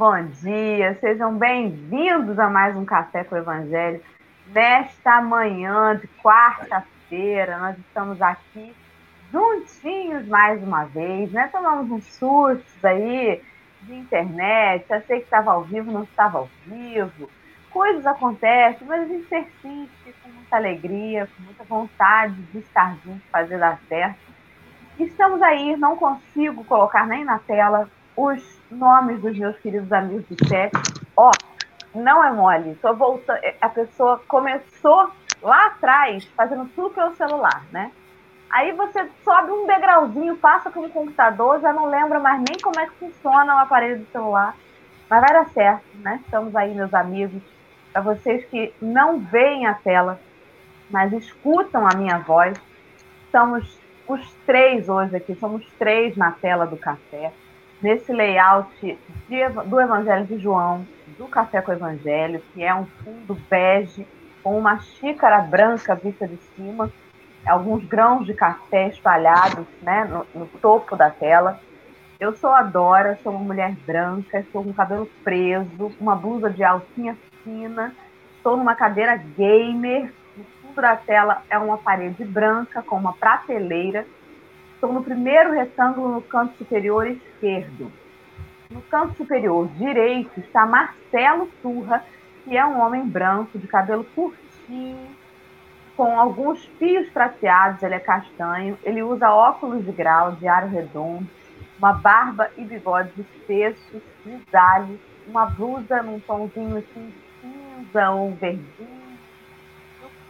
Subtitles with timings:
[0.00, 0.96] bom dia.
[0.98, 4.00] Sejam bem-vindos a mais um Café com o Evangelho.
[4.46, 8.74] Nesta manhã de quarta-feira, nós estamos aqui
[9.30, 11.50] juntinhos mais uma vez, né?
[11.52, 13.42] Tomamos uns sustos aí
[13.82, 17.28] de internet, achei que estava ao vivo, não estava ao vivo.
[17.70, 23.20] Coisas acontecem, mas a gente persiste com muita alegria, com muita vontade de estar junto,
[23.30, 24.18] fazer dar certo.
[24.98, 27.86] Estamos aí, não consigo colocar nem na tela
[28.20, 30.72] os nomes dos meus queridos amigos do chat.
[31.16, 31.30] Ó,
[31.94, 33.40] não é mole, tô voltando.
[33.60, 35.10] A pessoa começou
[35.42, 37.90] lá atrás, fazendo tudo pelo celular, né?
[38.50, 42.78] Aí você sobe um degrauzinho, passa com o computador, já não lembra mais nem como
[42.78, 44.54] é que funciona o aparelho do celular.
[45.08, 46.20] Mas vai dar certo, né?
[46.24, 47.42] Estamos aí, meus amigos.
[47.92, 50.20] Para vocês que não veem a tela,
[50.90, 52.60] mas escutam a minha voz,
[53.24, 57.32] estamos os três hoje aqui, somos três na tela do café,
[57.82, 60.86] nesse layout de, do Evangelho de João,
[61.18, 64.06] do Café com o Evangelho, que é um fundo bege
[64.42, 66.90] com uma xícara branca vista de cima
[67.46, 71.60] alguns grãos de café espalhados né, no, no, topo da tela.
[72.18, 76.62] Eu sou a Dora, sou uma mulher branca, estou com cabelo preso, uma blusa de
[76.62, 77.94] alcinha fina,
[78.36, 80.12] estou numa cadeira gamer.
[80.36, 84.06] No fundo da tela é uma parede branca com uma prateleira.
[84.80, 87.92] Estou no primeiro retângulo no canto superior esquerdo.
[88.70, 92.02] No canto superior direito está Marcelo Turra,
[92.42, 95.06] que é um homem branco de cabelo curtinho,
[95.94, 101.28] com alguns fios prateados, ele é castanho, ele usa óculos de grau de aro redondo,
[101.78, 108.99] uma barba e bigode espessos, grisalhos, uma blusa num tomzinho assim cinza ou verdinho.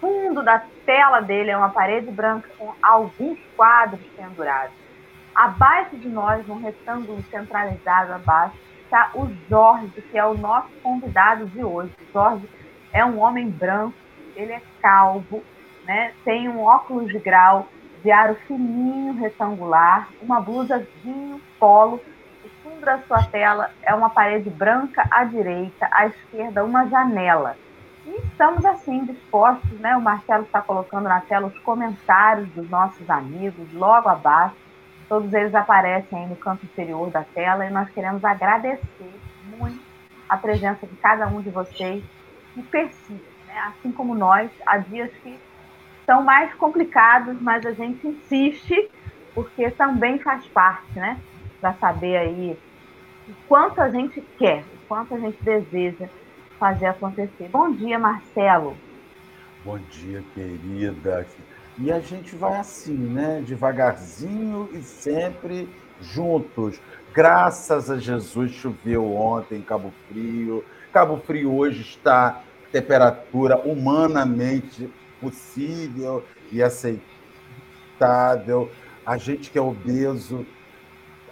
[0.01, 4.75] Fundo da tela dele é uma parede branca com alguns quadros pendurados.
[5.35, 11.47] Abaixo de nós, num retângulo centralizado abaixo, está o Jorge, que é o nosso convidado
[11.47, 11.93] de hoje.
[12.01, 12.49] O Jorge
[12.93, 13.95] é um homem branco,
[14.35, 15.45] ele é calvo,
[15.85, 16.13] né?
[16.25, 17.69] Tem um óculos de grau
[18.03, 22.01] de aro fininho, retangular, uma blusa vinho polo.
[22.45, 27.57] O fundo da sua tela é uma parede branca à direita, à esquerda uma janela.
[28.11, 29.97] E estamos assim dispostos, né?
[29.97, 34.57] O Marcelo está colocando na tela os comentários dos nossos amigos logo abaixo.
[35.09, 39.15] Todos eles aparecem aí no canto inferior da tela e nós queremos agradecer
[39.57, 39.81] muito
[40.29, 42.03] a presença de cada um de vocês
[42.53, 43.55] que persiste, né?
[43.69, 45.39] assim como nós, há dias que
[46.05, 48.91] são mais complicados, mas a gente insiste,
[49.37, 51.17] porque também faz parte, né?
[51.61, 52.59] Para saber aí
[53.29, 56.09] o quanto a gente quer, o quanto a gente deseja
[56.61, 57.49] fazer acontecer.
[57.51, 58.77] Bom dia, Marcelo.
[59.65, 61.27] Bom dia, querida.
[61.79, 63.43] E a gente vai assim, né?
[63.45, 65.67] Devagarzinho e sempre
[66.03, 66.79] juntos.
[67.15, 70.63] Graças a Jesus choveu ontem em Cabo Frio.
[70.93, 76.23] Cabo Frio hoje está temperatura humanamente possível
[76.53, 77.01] e aceitável.
[79.05, 80.47] A gente que é obeso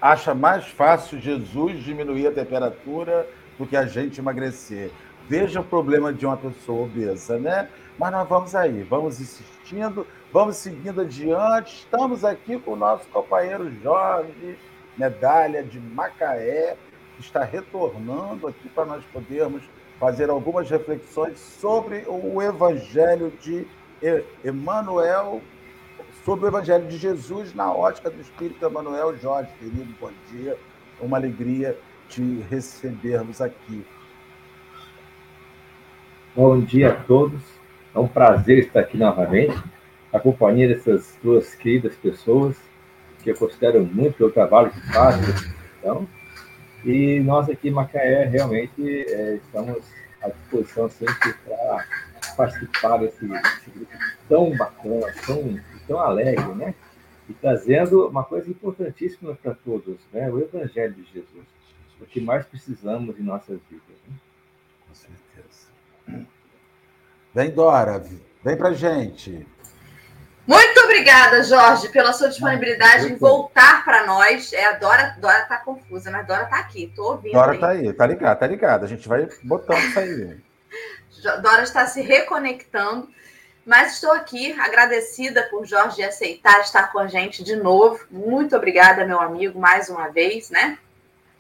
[0.01, 3.29] acha mais fácil Jesus diminuir a temperatura
[3.59, 4.91] do que a gente emagrecer.
[5.29, 7.69] Veja o problema de uma pessoa obesa, né?
[7.99, 11.81] Mas nós vamos aí, vamos insistindo, vamos seguindo adiante.
[11.81, 14.59] Estamos aqui com o nosso companheiro Jorge,
[14.97, 16.79] medalha de Macaé,
[17.15, 19.63] que está retornando aqui para nós podermos
[20.01, 23.67] fazer algumas reflexões sobre o Evangelho de
[24.43, 25.43] Emanuel,
[26.25, 30.57] sobre o Evangelho de Jesus na ótica do Espírito Emanuel Jorge, querido, bom dia.
[30.99, 31.79] Uma alegria
[32.09, 33.85] te recebermos aqui.
[36.39, 37.43] Bom dia a todos.
[37.93, 39.61] É um prazer estar aqui novamente,
[40.13, 42.57] na companhia dessas duas queridas pessoas,
[43.25, 45.35] que eu considero muito o trabalho que fazem.
[45.81, 46.07] Então,
[46.85, 49.83] e nós aqui em Macaé realmente é, estamos
[50.23, 51.85] à disposição sempre para
[52.37, 53.93] participar desse, desse, grupo
[54.29, 56.73] tão bacana, tão, tão alegre, né?
[57.29, 60.31] E trazendo uma coisa importantíssima para todos, né?
[60.31, 61.47] O Evangelho de Jesus,
[62.01, 63.97] o que mais precisamos em nossas vidas.
[64.09, 64.15] Né?
[64.87, 65.58] Com certeza.
[67.35, 68.03] Vem, Dora,
[68.43, 69.47] vem para gente.
[70.49, 74.51] Muito obrigada, Jorge, pela sua disponibilidade em voltar para nós.
[74.55, 77.35] É, a Dora, Dora tá confusa, mas Dora tá aqui, tô ouvindo.
[77.35, 77.59] Dora aí.
[77.59, 78.87] tá aí, tá ligada, tá ligada.
[78.87, 80.41] A gente vai botando isso aí.
[81.43, 83.11] Dora está se reconectando,
[83.67, 88.01] mas estou aqui agradecida por Jorge aceitar estar com a gente de novo.
[88.11, 90.79] Muito obrigada, meu amigo, mais uma vez, né?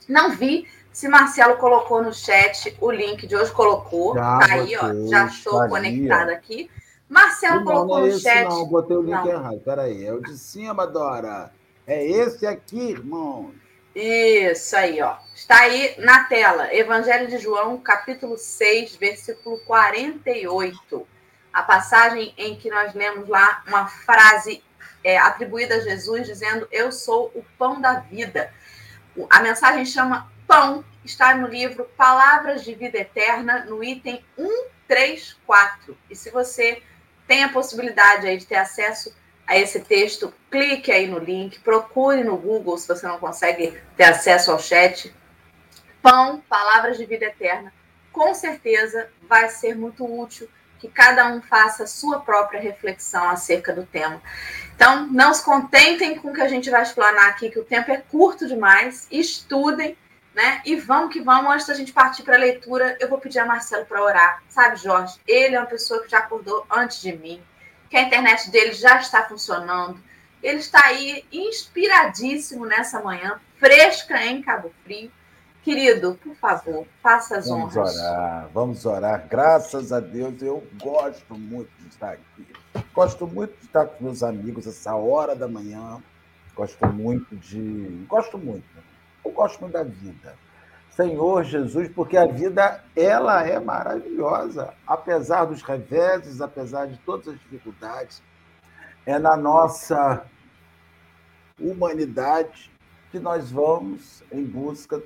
[0.07, 4.15] Não vi se Marcelo colocou no chat o link de hoje, colocou.
[4.15, 5.09] Já tá aí, ó.
[5.09, 6.71] Já estou tá conectada aqui.
[7.09, 8.49] Marcelo não, colocou não é no chat.
[8.49, 9.29] Não, botei o link não.
[9.29, 9.61] errado.
[9.61, 11.53] Peraí, é o de cima, Dora.
[11.87, 13.53] É esse aqui, irmão.
[13.95, 15.17] Isso aí, ó.
[15.35, 16.73] Está aí na tela.
[16.75, 21.07] Evangelho de João, capítulo 6, versículo 48.
[21.53, 24.63] A passagem em que nós lemos lá uma frase
[25.03, 28.53] é, atribuída a Jesus, dizendo: Eu sou o pão da vida.
[29.31, 35.95] A mensagem chama Pão, está no livro Palavras de Vida Eterna, no item 134.
[36.09, 36.83] E se você
[37.27, 39.15] tem a possibilidade aí de ter acesso
[39.47, 44.05] a esse texto, clique aí no link, procure no Google se você não consegue ter
[44.05, 45.15] acesso ao chat.
[46.01, 47.71] Pão, palavras de vida eterna,
[48.11, 50.49] com certeza vai ser muito útil
[50.79, 54.23] que cada um faça a sua própria reflexão acerca do tema.
[54.75, 57.91] Então, não se contentem com o que a gente vai explanar aqui, que o tempo
[57.91, 59.07] é curto demais.
[59.11, 59.97] Estudem,
[60.39, 60.63] né?
[60.65, 61.53] E vamos que vamos.
[61.53, 64.41] Antes da gente partir para a leitura, eu vou pedir a Marcelo para orar.
[64.49, 65.19] Sabe, Jorge?
[65.27, 67.43] Ele é uma pessoa que já acordou antes de mim
[67.91, 69.99] que a internet dele já está funcionando.
[70.41, 75.11] Ele está aí inspiradíssimo nessa manhã, fresca em Cabo Frio.
[75.65, 77.97] Querido, por favor, faça as vamos honras.
[77.97, 79.27] Vamos orar, vamos orar.
[79.29, 82.47] Graças a Deus, eu gosto muito de estar aqui.
[82.95, 86.01] Gosto muito de estar com meus amigos essa hora da manhã.
[86.55, 88.05] Gosto muito de.
[88.09, 88.65] Gosto muito.
[89.39, 90.35] Gosto da vida.
[90.91, 97.35] Senhor Jesus, porque a vida ela é maravilhosa, apesar dos reveses, apesar de todas as
[97.39, 98.21] dificuldades.
[99.07, 100.27] É na nossa
[101.57, 102.69] humanidade
[103.13, 105.01] que nós vamos em busca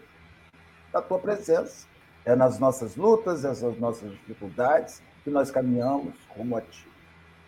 [0.90, 1.86] da tua presença.
[2.24, 6.88] É nas nossas lutas, essas nossas dificuldades que nós caminhamos rumo a ti.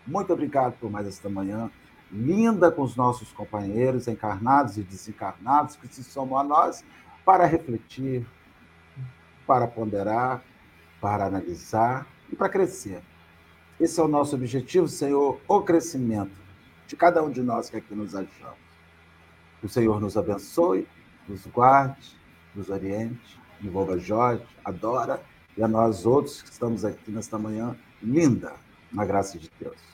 [0.07, 1.71] Muito obrigado por mais esta manhã
[2.15, 6.85] linda com os nossos companheiros encarnados e desencarnados que se somam a nós
[7.25, 8.25] para refletir,
[9.45, 10.43] para ponderar,
[11.01, 13.03] para analisar e para crescer.
[13.81, 16.33] Esse é o nosso objetivo, Senhor, o crescimento
[16.87, 18.65] de cada um de nós que aqui nos achamos.
[19.61, 20.87] O Senhor nos abençoe,
[21.29, 22.17] nos guarde,
[22.55, 25.21] nos oriente, envolva Jorge, adora,
[25.57, 28.53] e a nós outros que estamos aqui nesta manhã linda,
[28.93, 29.94] na graça de Deus.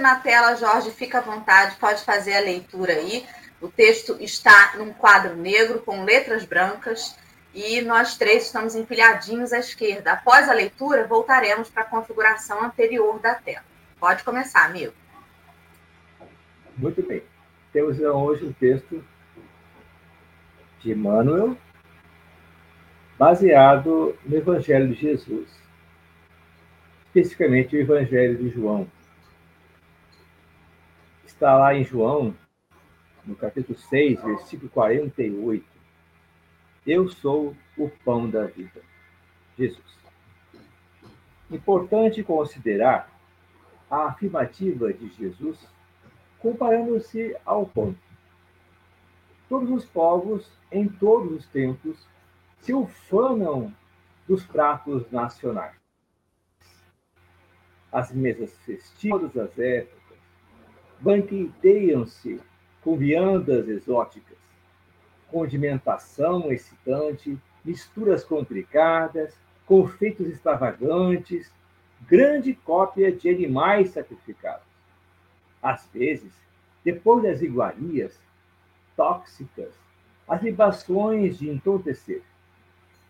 [0.00, 3.26] Texto na tela, Jorge, fica à vontade, pode fazer a leitura aí.
[3.60, 7.14] O texto está num quadro negro com letras brancas
[7.54, 10.12] e nós três estamos empilhadinhos à esquerda.
[10.12, 13.64] Após a leitura, voltaremos para a configuração anterior da tela.
[13.98, 14.94] Pode começar, amigo.
[16.78, 17.22] Muito bem.
[17.70, 19.04] Temos então, hoje um texto
[20.80, 21.54] de Emmanuel,
[23.18, 25.48] baseado no Evangelho de Jesus,
[27.08, 28.88] especificamente o Evangelho de João.
[31.40, 32.36] Está lá em João,
[33.24, 35.64] no capítulo 6, versículo 48.
[36.86, 38.82] Eu sou o pão da vida.
[39.56, 39.98] Jesus.
[41.50, 43.10] Importante considerar
[43.90, 45.66] a afirmativa de Jesus
[46.40, 47.96] comparando-se ao pão.
[49.48, 52.06] Todos os povos, em todos os tempos,
[52.58, 53.74] se ufanam
[54.28, 55.80] dos pratos nacionais.
[57.90, 59.99] As mesas festivas das épocas
[61.00, 62.40] banqueteiam-se
[62.82, 64.36] com viandas exóticas,
[65.28, 69.34] condimentação excitante, misturas complicadas,
[69.66, 71.52] confeitos extravagantes,
[72.08, 74.66] grande cópia de animais sacrificados.
[75.62, 76.32] Às vezes,
[76.84, 78.18] depois das iguarias
[78.96, 79.72] tóxicas,
[80.26, 82.22] as libações de entorpecer.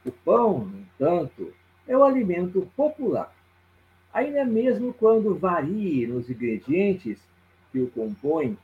[0.04, 1.52] O pão, no entanto,
[1.86, 3.34] é o alimento popular,
[4.12, 7.20] ainda mesmo quando varie nos ingredientes
[7.70, 8.56] que o compõem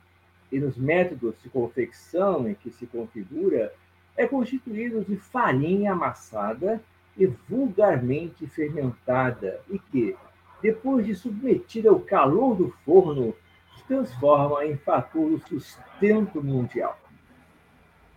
[0.51, 3.73] e nos métodos de confecção em que se configura,
[4.17, 6.81] é constituído de farinha amassada
[7.17, 10.17] e vulgarmente fermentada, e que,
[10.63, 13.35] depois de submetida ao calor do forno,
[13.77, 16.99] se transforma em fator do sustento mundial.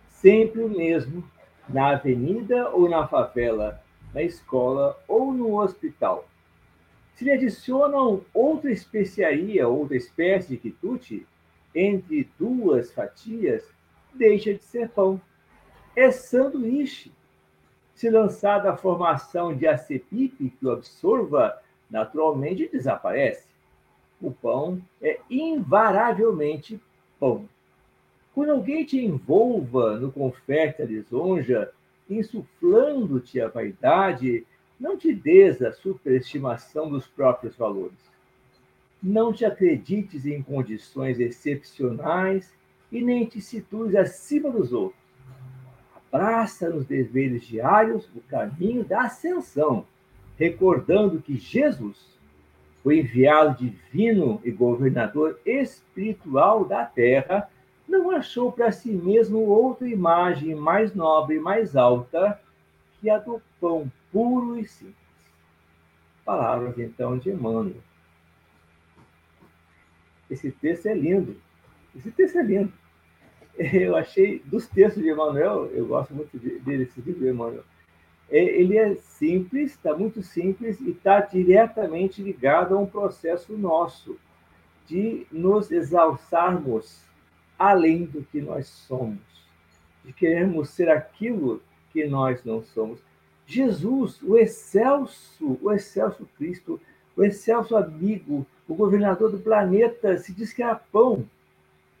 [0.08, 1.24] Sempre o mesmo,
[1.68, 3.82] na avenida ou na favela,
[4.12, 6.29] na escola ou no hospital.
[7.20, 11.26] Se lhe adicionam outra especiaria, outra espécie de quitute,
[11.74, 13.62] entre duas fatias,
[14.14, 15.20] deixa de ser pão.
[15.94, 17.12] É sanduíche.
[17.94, 21.60] Se lançada a formação de acepipe que o absorva,
[21.90, 23.46] naturalmente desaparece.
[24.18, 26.80] O pão é invariavelmente
[27.18, 27.46] pão.
[28.34, 31.70] Quando alguém te envolva no confete da lisonja,
[32.08, 34.46] insuflando-te a vaidade,
[34.80, 37.98] não te des a superestimação dos próprios valores.
[39.02, 42.50] Não te acredites em condições excepcionais
[42.90, 44.98] e nem te situes acima dos outros.
[46.10, 49.84] Abraça nos deveres diários o caminho da ascensão,
[50.38, 52.18] recordando que Jesus,
[52.82, 57.48] o enviado divino e governador espiritual da terra,
[57.86, 62.40] não achou para si mesmo outra imagem mais nobre e mais alta
[63.00, 64.96] que a do pão puro e simples.
[66.24, 67.76] Palavras então de Emmanuel.
[70.30, 71.36] Esse texto é lindo.
[71.96, 72.72] Esse texto é lindo.
[73.58, 77.64] Eu achei, dos textos de Emmanuel, eu gosto muito dele, esse livro de Emmanuel,
[78.30, 84.16] é, ele é simples, está muito simples e está diretamente ligado a um processo nosso
[84.86, 87.04] de nos exalçarmos
[87.58, 89.18] além do que nós somos,
[90.04, 91.60] de querermos ser aquilo
[91.92, 93.00] que nós não somos.
[93.46, 96.80] Jesus, o excelso, o excelso Cristo,
[97.16, 101.26] o excelso amigo, o governador do planeta, se diz que era pão.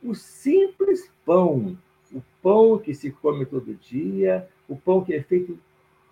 [0.02, 1.76] O simples pão,
[2.12, 5.58] o pão que se come todo dia, o pão que é feito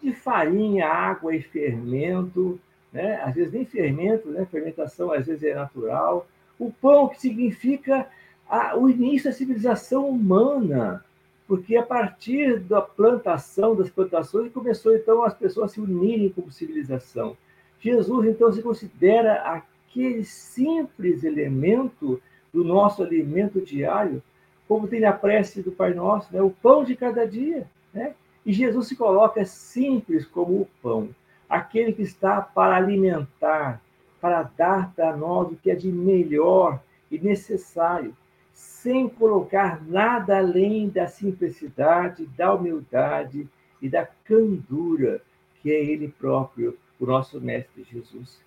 [0.02, 2.60] de farinha, água e fermento,
[2.92, 3.20] né?
[3.22, 4.46] às vezes nem fermento, né?
[4.50, 6.26] fermentação às vezes é natural.
[6.58, 8.08] O pão que significa
[8.48, 11.04] a, o início da civilização humana,
[11.48, 17.34] porque a partir da plantação, das plantações, começou então as pessoas se unirem como civilização.
[17.80, 22.20] Jesus então se considera aquele simples elemento
[22.52, 24.22] do nosso alimento diário,
[24.68, 26.42] como tem na prece do Pai Nosso, né?
[26.42, 28.14] o pão de cada dia, né?
[28.44, 31.08] E Jesus se coloca simples como o pão,
[31.48, 33.80] aquele que está para alimentar,
[34.20, 38.14] para dar para nós o que é de melhor e necessário,
[38.58, 43.48] sem colocar nada além da simplicidade, da humildade
[43.80, 45.22] e da candura
[45.62, 48.40] que é Ele próprio, o nosso Mestre Jesus.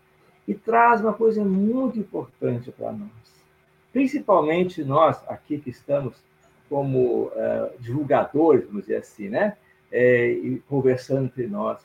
[0.46, 3.10] E traz uma coisa muito importante para nós,
[3.94, 6.16] principalmente nós aqui que estamos
[6.68, 9.56] como uh, divulgadores, vamos dizer assim, né?
[9.92, 11.80] é, e conversando entre nós.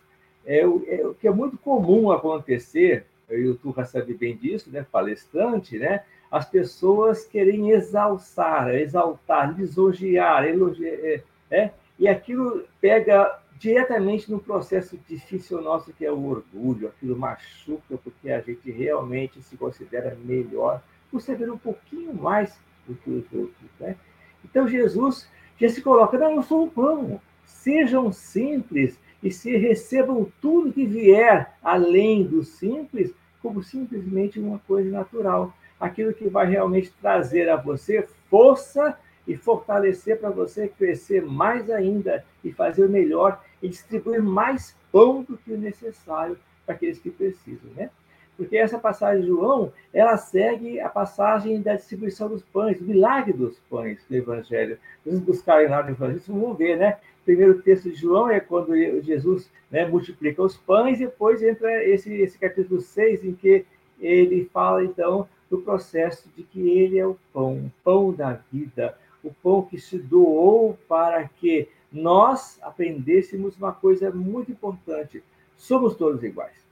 [0.44, 5.78] É, é, o que é muito comum acontecer, o Turra sabe bem disso, né, palestrante,
[5.78, 14.38] né, as pessoas querem exalçar, exaltar, lisonjear, elogiar, é, é, e aquilo pega diretamente no
[14.38, 20.16] processo difícil nosso, que é o orgulho, aquilo machuca, porque a gente realmente se considera
[20.24, 23.70] melhor por saber um pouquinho mais do que os outros.
[23.80, 23.96] Né?
[24.44, 25.28] Então, Jesus
[25.58, 31.54] já se coloca, não, eu sou pão, sejam simples e se recebam tudo que vier
[31.62, 35.54] além do simples como simplesmente uma coisa natural.
[35.78, 42.24] Aquilo que vai realmente trazer a você força e fortalecer para você crescer mais ainda
[42.44, 47.70] e fazer melhor e distribuir mais pão do que o necessário para aqueles que precisam,
[47.76, 47.90] né?
[48.36, 53.32] Porque essa passagem de João, ela segue a passagem da distribuição dos pães, o milagre
[53.32, 54.78] dos pães no Evangelho.
[55.02, 56.98] Vocês buscarem lá no Evangelho, vocês vão ver, né?
[57.26, 62.14] primeiro texto de João é quando Jesus né, multiplica os pães, e depois entra esse,
[62.14, 63.66] esse capítulo 6, em que
[64.00, 68.98] ele fala, então, do processo de que ele é o pão, o pão da vida,
[69.22, 75.22] o pão que se doou para que nós aprendêssemos uma coisa muito importante:
[75.56, 76.66] somos todos iguais.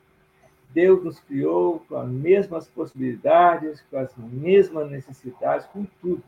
[0.70, 6.22] Deus nos criou com as mesmas possibilidades, com as mesmas necessidades, com tudo.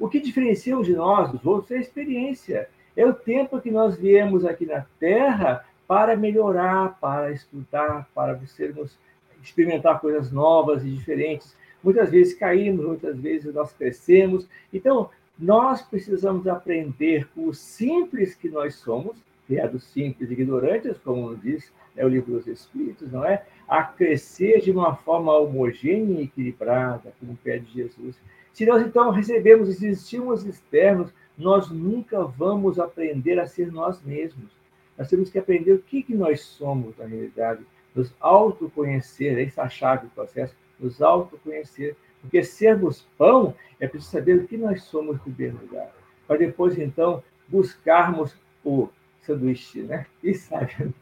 [0.00, 3.96] O que diferencia de nós dos outros é a experiência é o tempo que nós
[3.96, 8.98] viemos aqui na Terra para melhorar, para estudar, para sermos,
[9.42, 11.56] experimentar coisas novas e diferentes.
[11.82, 14.48] Muitas vezes caímos, muitas vezes nós crescemos.
[14.72, 21.34] Então, nós precisamos aprender com o simples que nós somos, criados simples e ignorantes, como
[21.36, 23.44] diz né, o livro dos Espíritos, não é?
[23.66, 28.16] A crescer de uma forma homogênea e equilibrada, como pede Jesus.
[28.52, 34.50] Se nós então recebemos esses estímulos externos nós nunca vamos aprender a ser nós mesmos.
[34.96, 39.64] Nós temos que aprender o que, que nós somos na realidade, nos autoconhecer, essa é
[39.64, 41.96] a chave do processo, nos autoconhecer.
[42.20, 45.90] Porque sermos pão é preciso saber o que nós somos no primeiro lugar,
[46.26, 48.88] para depois, então, buscarmos o
[49.22, 50.06] sanduíche, né?
[50.22, 50.94] E sabe?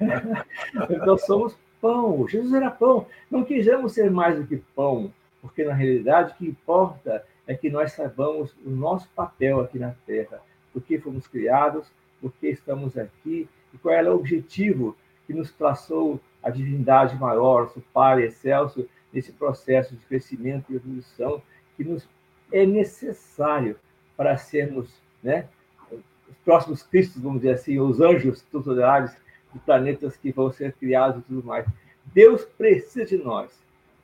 [0.90, 2.26] então somos pão.
[2.28, 3.06] Jesus era pão.
[3.30, 7.68] Não quisemos ser mais do que pão, porque na realidade o que importa é que
[7.68, 10.40] nós saibamos o nosso papel aqui na Terra,
[10.72, 14.96] por que fomos criados, por que estamos aqui e qual é o objetivo
[15.26, 21.42] que nos traçou a divindade maior, o Pai excelso, nesse processo de crescimento e evolução
[21.76, 22.08] que nos
[22.52, 23.76] é necessário
[24.16, 24.90] para sermos
[25.22, 25.48] né,
[25.90, 29.16] os próximos Cristos, vamos dizer assim, os anjos tutelares
[29.52, 31.66] de planetas que vão ser criados e tudo mais.
[32.06, 33.50] Deus precisa de nós.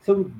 [0.00, 0.30] São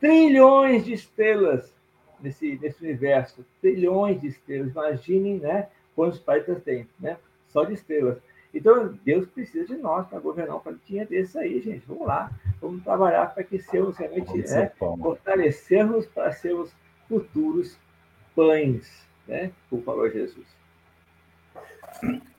[0.00, 1.72] trilhões de estrelas
[2.20, 4.70] nesse, nesse universo, trilhões de estrelas.
[4.70, 7.16] Imaginem né, quantos planetas tem, né?
[7.48, 8.18] Só de estrelas.
[8.54, 11.84] Então, Deus precisa de nós para governar um planetinha desse aí, gente.
[11.86, 12.30] Vamos lá.
[12.60, 16.70] vamos trabalhar para que sejamos realmente né, fortalecermos para sermos
[17.08, 17.78] futuros
[18.36, 19.52] pães, né?
[19.70, 20.46] Por favor, Jesus.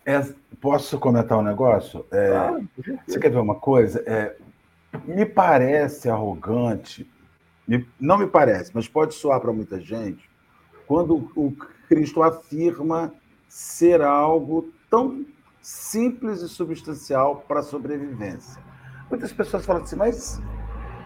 [0.06, 0.22] É,
[0.62, 2.06] posso comentar um negócio?
[2.12, 2.70] É, claro,
[3.08, 4.04] você quer ver uma coisa?
[4.06, 4.36] É,
[5.06, 7.10] me parece arrogante,
[7.68, 10.30] me, não me parece, mas pode soar para muita gente,
[10.86, 11.52] quando o
[11.88, 13.14] Cristo afirma
[13.48, 15.26] ser algo tão
[15.64, 18.62] simples e substancial para a sobrevivência.
[19.10, 20.42] Muitas pessoas falam assim, mas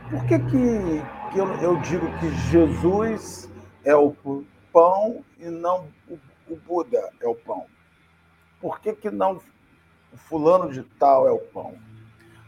[0.10, 3.48] por que, que, eu, eu, digo que Jesus
[3.86, 4.16] é o
[4.74, 6.18] pão e não o,
[6.50, 7.68] o Buda é o pão?
[8.60, 9.40] Por que, que não
[10.12, 11.76] o fulano de tal é o pão?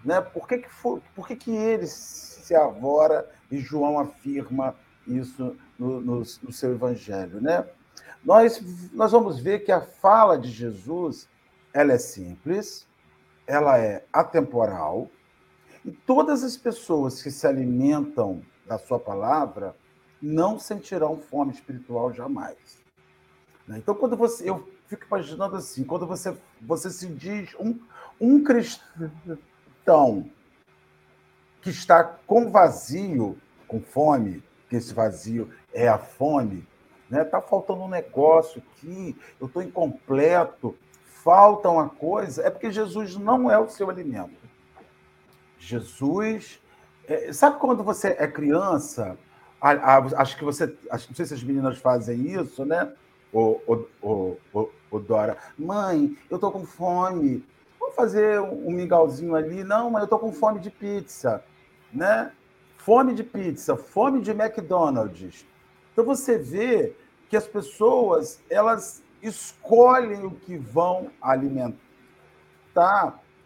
[0.04, 0.20] Né?
[0.20, 0.70] Por, que, que,
[1.14, 4.74] por que, que ele se avora e João afirma
[5.06, 7.40] isso no, no, no seu evangelho?
[7.40, 7.68] Né?
[8.26, 8.60] Nós,
[8.94, 11.30] nós vamos ver que a fala de Jesus
[11.74, 12.88] ela é simples,
[13.46, 15.10] ela é atemporal,
[15.86, 19.76] e todas as pessoas que se alimentam da sua palavra
[20.22, 22.58] não sentirão fome espiritual jamais.
[23.68, 23.78] Né?
[23.78, 24.50] Então, quando você.
[24.50, 27.80] Eu fico imaginando assim, quando você, você se diz um,
[28.20, 30.30] um cristão
[31.62, 36.68] que está com vazio, com fome, que esse vazio é a fome,
[37.10, 37.24] né?
[37.24, 40.76] Tá faltando um negócio aqui, eu estou incompleto,
[41.24, 44.40] falta uma coisa, é porque Jesus não é o seu alimento.
[45.60, 46.60] Jesus.
[47.08, 49.18] É, sabe quando você é criança?
[49.60, 50.74] A, a, acho que você.
[50.90, 52.94] Acho, não sei se as meninas fazem isso, né?
[53.34, 55.38] O, o, o, o, o Dora.
[55.58, 57.46] Mãe, eu tô com fome.
[57.80, 59.64] Vamos fazer um, um mingauzinho ali?
[59.64, 61.44] Não, mas eu tô com fome de pizza.
[61.92, 62.32] Né?
[62.78, 65.46] Fome de pizza, fome de McDonald's.
[65.92, 66.96] Então você vê
[67.28, 71.80] que as pessoas elas escolhem o que vão alimentar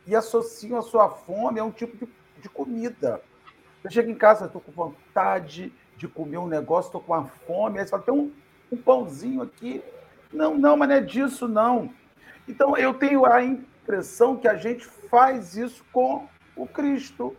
[0.05, 3.21] e associam a sua fome a um tipo de, de comida.
[3.81, 7.79] Você chega em casa, estou com vontade de comer um negócio, estou com uma fome,
[7.79, 8.31] aí você fala, tem um,
[8.71, 9.83] um pãozinho aqui.
[10.31, 11.93] Não, não, mas não é disso, não.
[12.47, 17.35] Então, eu tenho a impressão que a gente faz isso com o Cristo.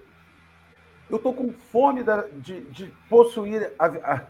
[1.10, 3.86] Eu estou com fome da, de, de, possuir a,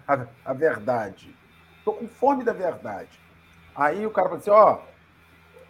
[0.07, 1.35] a, a verdade.
[1.79, 3.21] Estou com fome da verdade.
[3.75, 4.79] Aí o cara fala assim: ó,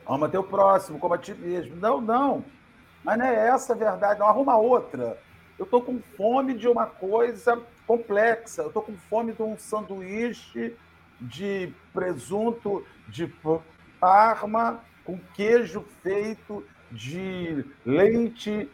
[0.07, 1.77] ama teu próximo, como a ti mesmo.
[1.77, 2.45] Não, não.
[3.03, 4.29] Mas não é essa a verdade, não.
[4.29, 5.19] Arruma outra.
[5.59, 8.63] Eu estou com fome de uma coisa complexa.
[8.63, 10.77] Eu estou com fome de um sanduíche
[11.21, 13.33] de presunto de
[14.01, 18.71] Parma com queijo feito de leite,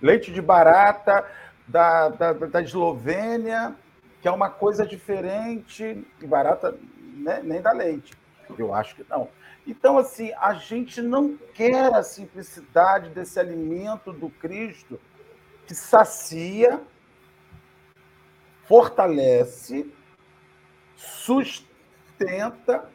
[0.00, 1.24] leite de barata
[1.66, 3.74] da, da, da Eslovênia,
[4.20, 6.76] que é uma coisa diferente, e barata
[7.14, 8.12] né, nem da leite.
[8.58, 9.28] Eu acho que não.
[9.66, 14.98] Então, assim, a gente não quer a simplicidade desse alimento do Cristo
[15.66, 16.80] que sacia,
[18.64, 19.92] fortalece,
[20.96, 22.88] sustenta.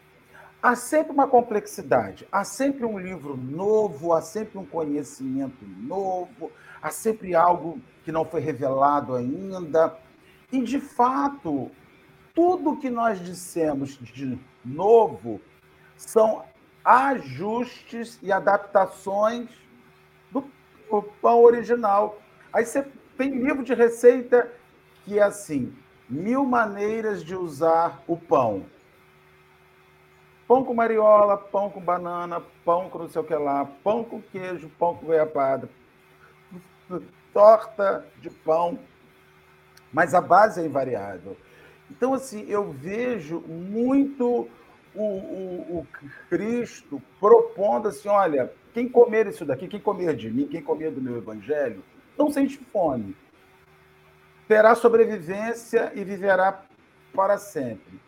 [0.62, 6.90] Há sempre uma complexidade, há sempre um livro novo, há sempre um conhecimento novo, há
[6.90, 9.96] sempre algo que não foi revelado ainda.
[10.52, 11.70] E, de fato,
[12.36, 15.40] tudo que nós dissemos de novo
[15.96, 16.44] são
[16.84, 19.50] ajustes e adaptações
[20.32, 20.44] do
[21.22, 22.20] pão original.
[22.54, 22.86] Aí você
[23.18, 24.52] tem livro de receita
[25.06, 25.74] que é assim:
[26.10, 28.66] mil maneiras de usar o pão.
[30.48, 34.22] Pão com mariola, pão com banana, pão com não sei o que lá, pão com
[34.22, 35.68] queijo, pão com goiabada,
[37.34, 38.78] torta de pão,
[39.92, 41.36] mas a base é invariável.
[41.90, 44.50] Então, assim, eu vejo muito
[44.94, 45.88] o, o, o,
[46.30, 51.02] Cristo propondo assim: olha, quem comer isso daqui, quem comer de mim, quem comer do
[51.02, 51.84] meu evangelho,
[52.18, 53.16] não sente fome.
[54.48, 56.64] Terá sobrevivência e viverá
[57.14, 58.00] para sempre.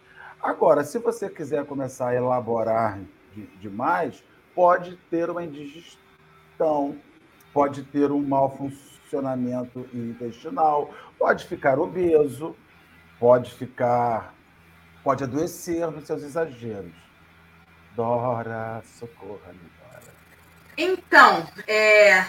[0.42, 3.00] Agora, se você quiser começar a elaborar
[3.34, 6.96] de, demais, pode ter uma indigestão,
[7.54, 12.56] pode ter um mau funcionamento intestinal, pode ficar obeso,
[13.20, 14.34] pode ficar,
[15.04, 16.94] pode adoecer nos seus exageros.
[17.96, 20.14] Dora, socorra-me, Dora.
[20.78, 22.26] Então, é,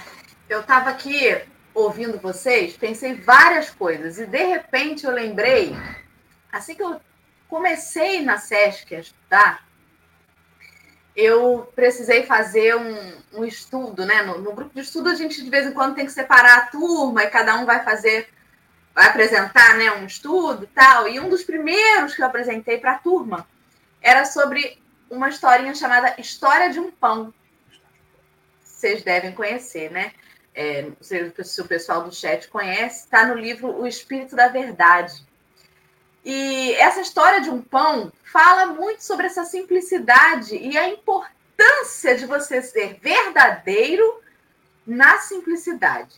[0.49, 1.43] eu estava aqui
[1.75, 5.77] ouvindo vocês, pensei várias coisas e de repente eu lembrei,
[6.51, 7.01] assim que eu
[7.49, 9.69] comecei na SESC a estudar,
[11.15, 14.23] eu precisei fazer um, um estudo, né?
[14.23, 16.67] No, no, grupo de estudo a gente de vez em quando tem que separar a
[16.67, 18.29] turma e cada um vai fazer
[18.99, 21.09] vai apresentar né, um estudo e tal.
[21.09, 23.47] E um dos primeiros que eu apresentei para a turma
[24.01, 27.33] era sobre uma historinha chamada História de um Pão.
[28.61, 30.13] Vocês devem conhecer, né?
[30.59, 35.25] é, se o pessoal do chat conhece, está no livro O Espírito da Verdade.
[36.25, 42.27] E essa história de um pão fala muito sobre essa simplicidade e a importância de
[42.27, 44.21] você ser verdadeiro
[44.85, 46.17] na simplicidade.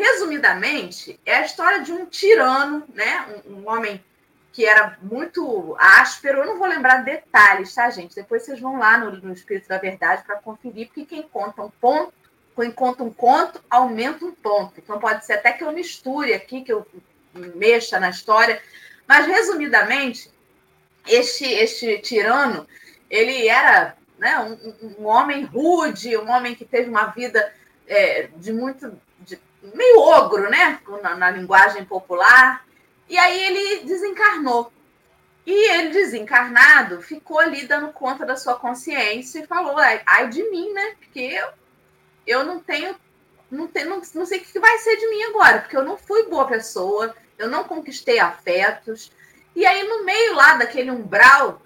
[0.00, 3.42] Resumidamente, é a história de um tirano, né?
[3.46, 4.02] um, um homem
[4.50, 6.38] que era muito áspero.
[6.38, 8.14] Eu não vou lembrar detalhes, tá, gente?
[8.14, 11.70] Depois vocês vão lá no, no Espírito da Verdade para conferir, porque quem conta um
[11.70, 12.14] ponto,
[12.56, 14.72] quem conta um conto, aumenta um ponto.
[14.78, 16.86] Então pode ser até que eu misture aqui, que eu
[17.34, 18.60] mexa na história.
[19.06, 20.30] Mas, resumidamente,
[21.06, 22.66] este, este tirano,
[23.10, 27.52] ele era né, um, um homem rude, um homem que teve uma vida
[27.86, 28.98] é, de muito.
[29.62, 30.80] Meio ogro, né?
[31.02, 32.64] Na, na linguagem popular.
[33.08, 34.72] E aí ele desencarnou.
[35.46, 40.72] E ele, desencarnado, ficou ali dando conta da sua consciência e falou: ai de mim,
[40.72, 40.94] né?
[40.98, 41.48] Porque eu,
[42.26, 42.94] eu não tenho.
[43.50, 45.96] Não, tenho, não, não sei o que vai ser de mim agora, porque eu não
[45.96, 49.10] fui boa pessoa, eu não conquistei afetos.
[49.56, 51.60] E aí, no meio lá daquele umbral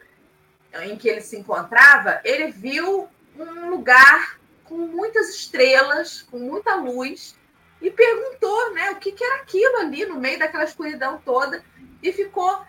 [0.83, 3.07] em que ele se encontrava, ele viu
[3.39, 7.37] um lugar com muitas estrelas, com muita luz,
[7.85, 11.63] e perguntou né, o que, que era aquilo ali no meio daquela escuridão toda,
[12.03, 12.65] e ficou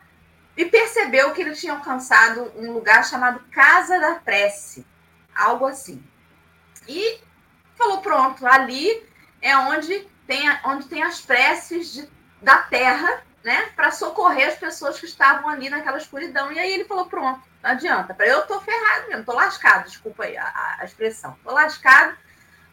[0.57, 4.85] e percebeu que ele tinha alcançado um lugar chamado Casa da Prece,
[5.33, 6.03] algo assim.
[6.85, 7.21] E
[7.77, 9.05] falou: pronto, ali
[9.41, 12.09] é onde tem, onde tem as preces de,
[12.41, 16.51] da terra, né, para socorrer as pessoas que estavam ali naquela escuridão.
[16.51, 18.15] E aí ele falou: pronto, não adianta.
[18.19, 21.37] Eu tô ferrado mesmo, tô lascado, desculpa aí a, a expressão.
[21.41, 22.17] Tô lascado,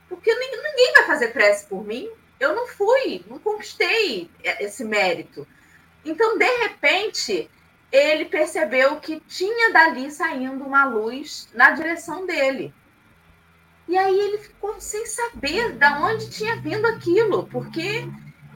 [0.08, 2.10] porque ninguém vai fazer prece por mim.
[2.42, 5.46] Eu não fui, não conquistei esse mérito.
[6.04, 7.50] Então, de repente,
[7.90, 12.72] ele percebeu que tinha dali saindo uma luz na direção dele.
[13.88, 18.06] E aí ele ficou sem saber de onde tinha vindo aquilo, porque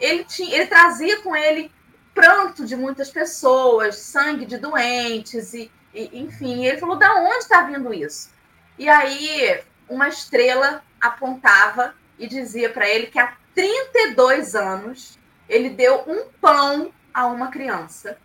[0.01, 1.71] ele, tinha, ele trazia com ele
[2.15, 7.63] pranto de muitas pessoas, sangue de doentes e e, enfim, ele falou: da onde está
[7.63, 8.31] vindo isso?
[8.79, 16.05] E aí, uma estrela apontava e dizia para ele que há 32 anos ele deu
[16.07, 18.19] um pão a uma criança.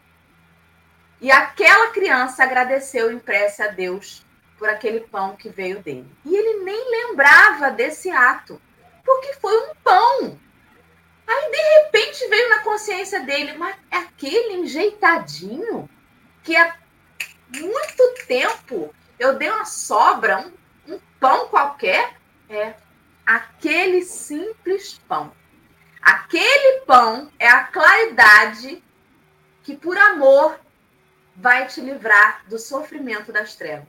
[1.21, 4.25] E aquela criança agradeceu em prece a Deus
[4.57, 6.11] por aquele pão que veio dele.
[6.25, 8.61] E ele nem lembrava desse ato,
[9.05, 10.39] porque foi um pão.
[11.25, 15.89] Aí, de repente, veio na consciência dele, mas é aquele enjeitadinho
[16.43, 16.75] que há
[17.55, 20.39] muito tempo eu dei uma sobra,
[20.87, 22.17] um, um pão qualquer,
[22.49, 22.73] é
[23.35, 25.31] aquele simples pão.
[26.01, 28.83] Aquele pão é a claridade
[29.63, 30.59] que, por amor,
[31.35, 33.87] vai te livrar do sofrimento das trevas.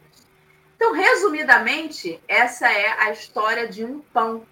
[0.76, 4.46] Então, resumidamente, essa é a história de um pão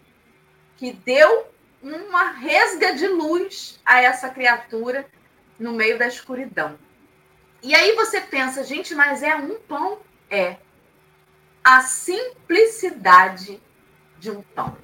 [0.77, 1.47] que deu
[1.83, 5.07] uma resga de luz a essa criatura
[5.59, 6.79] no meio da escuridão.
[7.63, 10.01] E aí você pensa, gente, mas é um pão?
[10.31, 10.57] É.
[11.63, 13.61] A simplicidade
[14.21, 14.77] de um pão.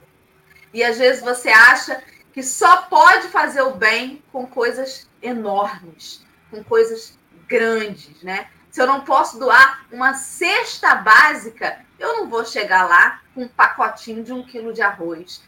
[0.72, 6.64] E às vezes você acha que só pode fazer o bem com coisas enormes, com
[6.64, 8.51] coisas grandes, né?
[8.70, 13.49] Se eu não posso doar uma cesta básica, eu não vou chegar lá com um
[13.49, 15.42] pacotinho de um quilo de arroz.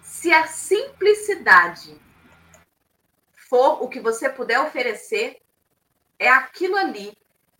[0.00, 2.00] Se a simplicidade
[3.34, 5.42] for o que você puder oferecer,
[6.18, 7.16] é aquilo ali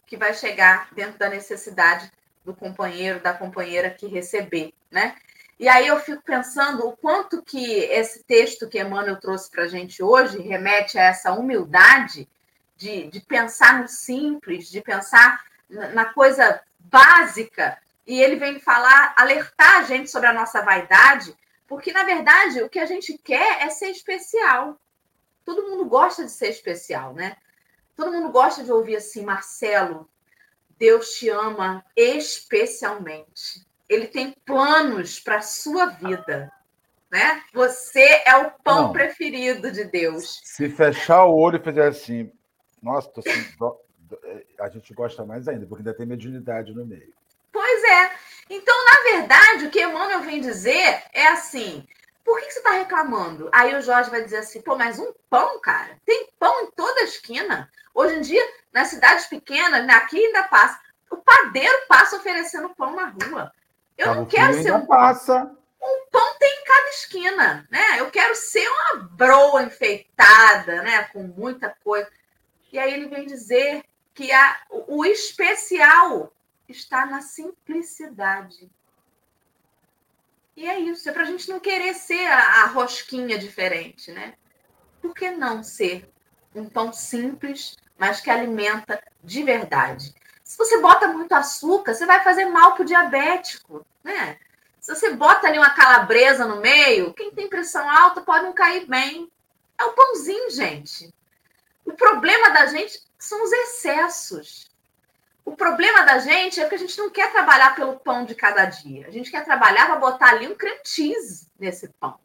[0.07, 2.11] que vai chegar dentro da necessidade
[2.45, 5.17] do companheiro, da companheira que receber, né?
[5.59, 9.69] E aí eu fico pensando o quanto que esse texto que Emmanuel trouxe para a
[9.69, 12.29] gente hoje remete a essa humildade
[12.77, 17.79] de, de pensar no simples, de pensar na coisa básica.
[18.07, 22.69] E ele vem falar, alertar a gente sobre a nossa vaidade, porque, na verdade, o
[22.69, 24.79] que a gente quer é ser especial.
[25.45, 27.37] Todo mundo gosta de ser especial, né?
[27.97, 30.09] Todo mundo gosta de ouvir assim, Marcelo,
[30.79, 33.65] Deus te ama especialmente.
[33.95, 36.53] Ele tem planos para a sua vida.
[37.11, 37.43] Né?
[37.53, 38.93] Você é o pão Não.
[38.93, 40.41] preferido de Deus.
[40.43, 42.33] Se fechar o olho e fizer assim,
[42.83, 43.11] nossa,
[44.61, 47.15] a gente gosta mais ainda, porque ainda tem mediunidade no meio.
[47.53, 48.11] Pois é.
[48.51, 51.87] Então, na verdade, o que Emmanuel vem dizer é assim:
[52.25, 53.49] por que você está reclamando?
[53.53, 55.97] Aí o Jorge vai dizer assim, pô, mas um pão, cara?
[56.05, 57.71] Tem pão em toda a esquina.
[57.95, 60.81] Hoje em dia, nas cidades pequenas, aqui ainda passa.
[61.11, 63.53] O padeiro passa oferecendo pão na rua.
[63.97, 65.57] Eu Cabo não quero ser um passa.
[65.81, 68.01] Um pão tem em cada esquina, né?
[68.01, 72.11] Eu quero ser uma broa enfeitada, né, com muita coisa.
[72.73, 76.33] E aí ele vem dizer que a, o especial
[76.69, 78.71] está na simplicidade
[80.57, 84.35] E é isso, é para a gente não querer ser a, a rosquinha diferente, né?
[85.03, 86.09] Por que não ser
[86.55, 90.15] um pão simples, mas que alimenta de verdade?
[90.45, 94.39] Se você bota muito açúcar, você vai fazer mal para o diabético, né?
[94.79, 98.87] Se você bota ali uma calabresa no meio, quem tem pressão alta pode não cair
[98.87, 99.33] bem.
[99.79, 101.13] É o pãozinho, gente.
[101.87, 104.71] O problema da gente são os excessos.
[105.43, 108.67] O problema da gente é que a gente não quer trabalhar pelo pão de cada
[108.67, 109.07] dia.
[109.07, 112.19] A gente quer trabalhar para botar ali um creme cheese nesse pão.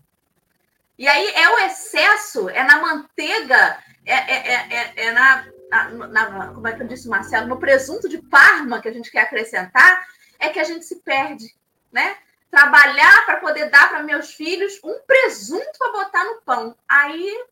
[1.00, 6.54] E aí é o excesso, é na manteiga, é, é, é, é na, na, na,
[6.54, 7.48] Como é que eu disse, Marcelo?
[7.48, 10.06] No presunto de Parma que a gente quer acrescentar,
[10.38, 11.56] é que a gente se perde,
[11.92, 12.18] né?
[12.52, 16.76] trabalhar para poder dar para meus filhos um presunto para botar no pão.
[16.88, 17.46] Aí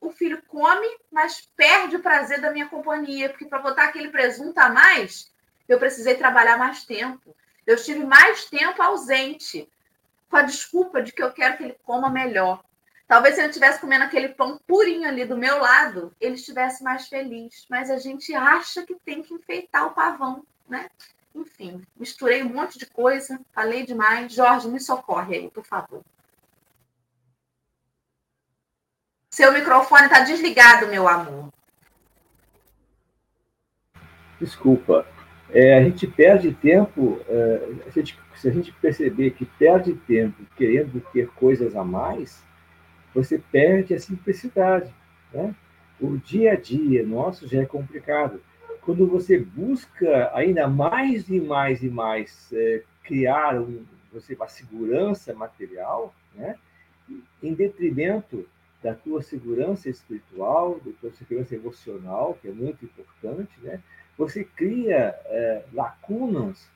[0.00, 4.58] o filho come, mas perde o prazer da minha companhia, porque para botar aquele presunto
[4.58, 5.32] a mais,
[5.68, 7.34] eu precisei trabalhar mais tempo.
[7.66, 9.70] Eu estive mais tempo ausente,
[10.28, 12.62] com a desculpa de que eu quero que ele coma melhor.
[13.14, 17.06] Talvez se ele estivesse comendo aquele pão purinho ali do meu lado, ele estivesse mais
[17.06, 17.64] feliz.
[17.70, 20.88] Mas a gente acha que tem que enfeitar o pavão, né?
[21.32, 24.32] Enfim, misturei um monte de coisa, falei demais.
[24.32, 26.02] Jorge, me socorre aí, por favor.
[29.30, 31.52] Seu microfone está desligado, meu amor.
[34.40, 35.06] Desculpa.
[35.50, 40.44] É, a gente perde tempo, é, a gente, se a gente perceber que perde tempo
[40.56, 42.42] querendo ter coisas a mais,
[43.14, 44.92] você perde a simplicidade.
[45.32, 45.54] Né?
[46.00, 48.40] O dia a dia nosso já é complicado
[48.84, 55.32] quando você busca ainda mais e mais e mais é, criar um, você, uma segurança
[55.32, 56.56] material, né?
[57.42, 58.46] em detrimento
[58.82, 63.80] da tua segurança espiritual, da tua segurança emocional, que é muito importante, né?
[64.16, 66.68] você cria é, lacunas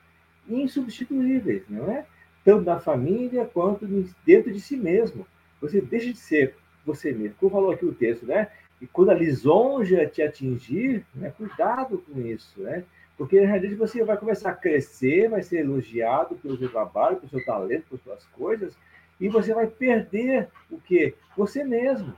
[0.49, 2.07] insubstituíveis, não é?
[2.43, 3.87] Tanto na família quanto
[4.25, 5.27] dentro de si mesmo.
[5.61, 7.37] Você deixa de ser você mesmo.
[7.39, 8.49] Como falou aqui o texto, né?
[8.81, 12.85] E quando a lisonja te atingir, né, cuidado com isso, né?
[13.17, 17.29] Porque, na realidade, você vai começar a crescer, vai ser elogiado pelo seu trabalho, pelo
[17.29, 18.77] seu talento, por suas coisas,
[19.21, 21.15] e você vai perder o quê?
[21.37, 22.15] Você mesmo.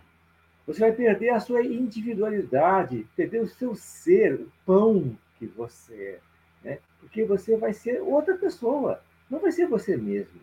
[0.67, 6.21] Você vai perder a sua individualidade, perder o seu ser, o pão que você
[6.65, 6.69] é.
[6.69, 6.79] Né?
[7.01, 9.01] Porque você vai ser outra pessoa.
[9.31, 10.41] Não vai ser você mesmo.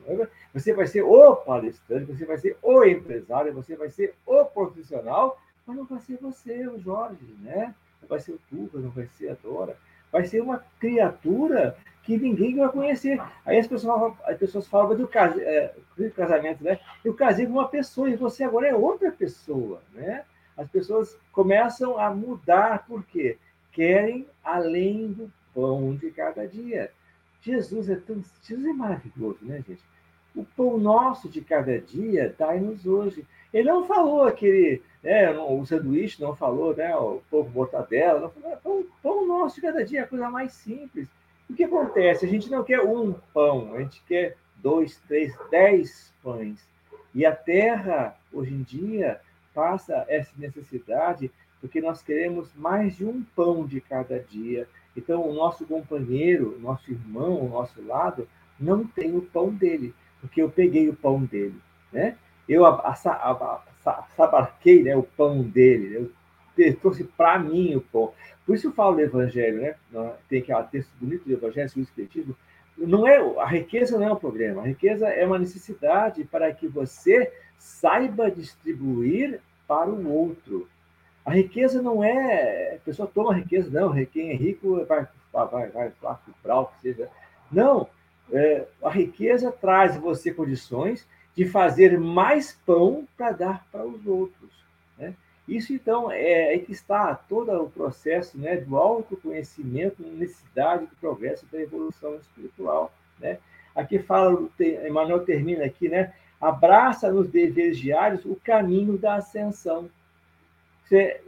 [0.54, 5.38] Você vai ser o palestrante, você vai ser o empresário, você vai ser o profissional
[5.68, 7.76] mas não vai ser você, o Jorge, né?
[8.02, 9.76] Não vai ser o Tuca, não vai ser a Dora.
[10.10, 13.22] Vai ser uma criatura que ninguém vai conhecer.
[13.46, 16.80] Aí as pessoas, as pessoas falam do, é, do casamento, né?
[17.04, 20.24] Eu casei com uma pessoa e você agora é outra pessoa, né?
[20.56, 23.38] As pessoas começam a mudar, por quê?
[23.74, 26.92] Querem além do pão de cada dia.
[27.42, 28.24] Jesus é tão.
[28.42, 29.82] Jesus é maravilhoso, né, gente?
[30.36, 33.26] O pão nosso de cada dia dai-nos hoje.
[33.54, 38.58] Ele não falou aquele, né, o sanduíche não falou, né, o povo mortadela, não falou,
[38.58, 41.08] pão, pão nosso de cada dia, é a coisa mais simples.
[41.50, 42.26] O que acontece?
[42.26, 46.68] A gente não quer um pão, a gente quer dois, três, dez pães.
[47.16, 49.20] E a terra, hoje em dia,
[49.54, 54.68] passa essa necessidade porque nós queremos mais de um pão de cada dia.
[54.98, 58.28] Então, o nosso companheiro, nosso irmão, o nosso lado,
[58.60, 61.56] não tem o pão dele, porque eu peguei o pão dele,
[61.94, 62.18] né?
[62.48, 62.64] eu
[64.16, 66.12] sabarquei né, o pão dele,
[66.58, 68.14] eu trouxe para mim o pão.
[68.46, 69.76] Por isso eu falo do Evangelho, né?
[70.30, 72.36] Tem aquele texto bonito do Evangelho sobre o Espiritismo.
[72.78, 76.68] Não é, a riqueza não é um problema, a riqueza é uma necessidade para que
[76.68, 80.68] você saiba distribuir para o outro.
[81.28, 82.76] A riqueza não é.
[82.76, 86.80] A pessoa toma riqueza, não, quem é rico vai, vai, vai, vai comprar o que
[86.82, 87.10] seja.
[87.52, 87.86] Não,
[88.32, 94.50] é, a riqueza traz você condições de fazer mais pão para dar para os outros.
[94.98, 95.14] Né?
[95.46, 101.46] Isso, então, é, é que está todo o processo né, do autoconhecimento, necessidade do progresso
[101.52, 102.90] da evolução espiritual.
[103.20, 103.38] Né?
[103.76, 104.48] Aqui fala,
[104.88, 106.14] Emmanuel termina aqui, né?
[106.40, 109.90] Abraça nos deveres diários o caminho da ascensão.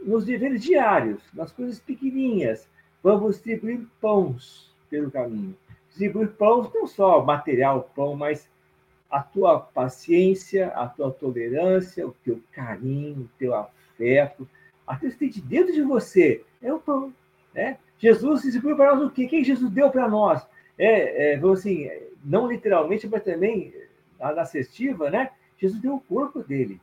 [0.02, 2.68] Nos deveres diários, nas coisas pequenininhas,
[3.02, 5.56] vamos distribuir pães pelo caminho.
[5.88, 8.48] Distribuir pães, não só material, pão, mas
[9.10, 14.48] a tua paciência, a tua tolerância, o teu carinho, o teu afeto,
[14.86, 17.12] aquilo que tem de dentro de você é o pão.
[17.54, 17.76] Né?
[17.98, 19.24] Jesus distribuiu para nós o quê?
[19.24, 20.46] O que Jesus deu para nós?
[20.78, 21.90] É, é, assim,
[22.24, 23.74] não literalmente, mas também
[24.18, 25.30] na cestiva, né?
[25.58, 26.80] Jesus deu o corpo dele.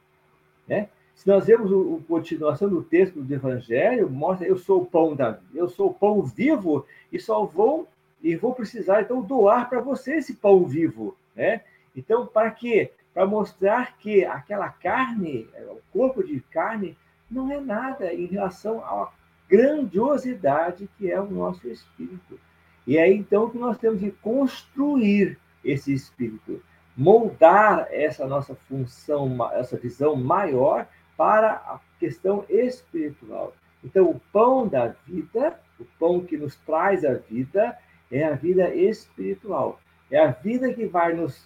[0.68, 0.90] Né?
[1.18, 5.40] Se nós vemos o, continuação do texto do Evangelho, mostra eu sou o pão da
[5.54, 7.88] eu sou o pão vivo e só vou
[8.22, 11.62] e vou precisar então doar para você esse pão vivo, né?
[11.96, 12.92] Então, para quê?
[13.16, 16.96] Para mostrar que aquela carne, o corpo de carne,
[17.30, 19.12] não é nada em relação à
[19.50, 22.40] grandiosidade que é o nosso espírito.
[22.86, 26.62] E é então que nós temos que construir esse espírito,
[26.96, 33.54] moldar essa nossa função, essa visão maior para a questão espiritual.
[33.84, 37.78] Então, o pão da vida, o pão que nos traz a vida,
[38.12, 39.80] é a vida espiritual.
[40.10, 41.46] É a vida que vai nos,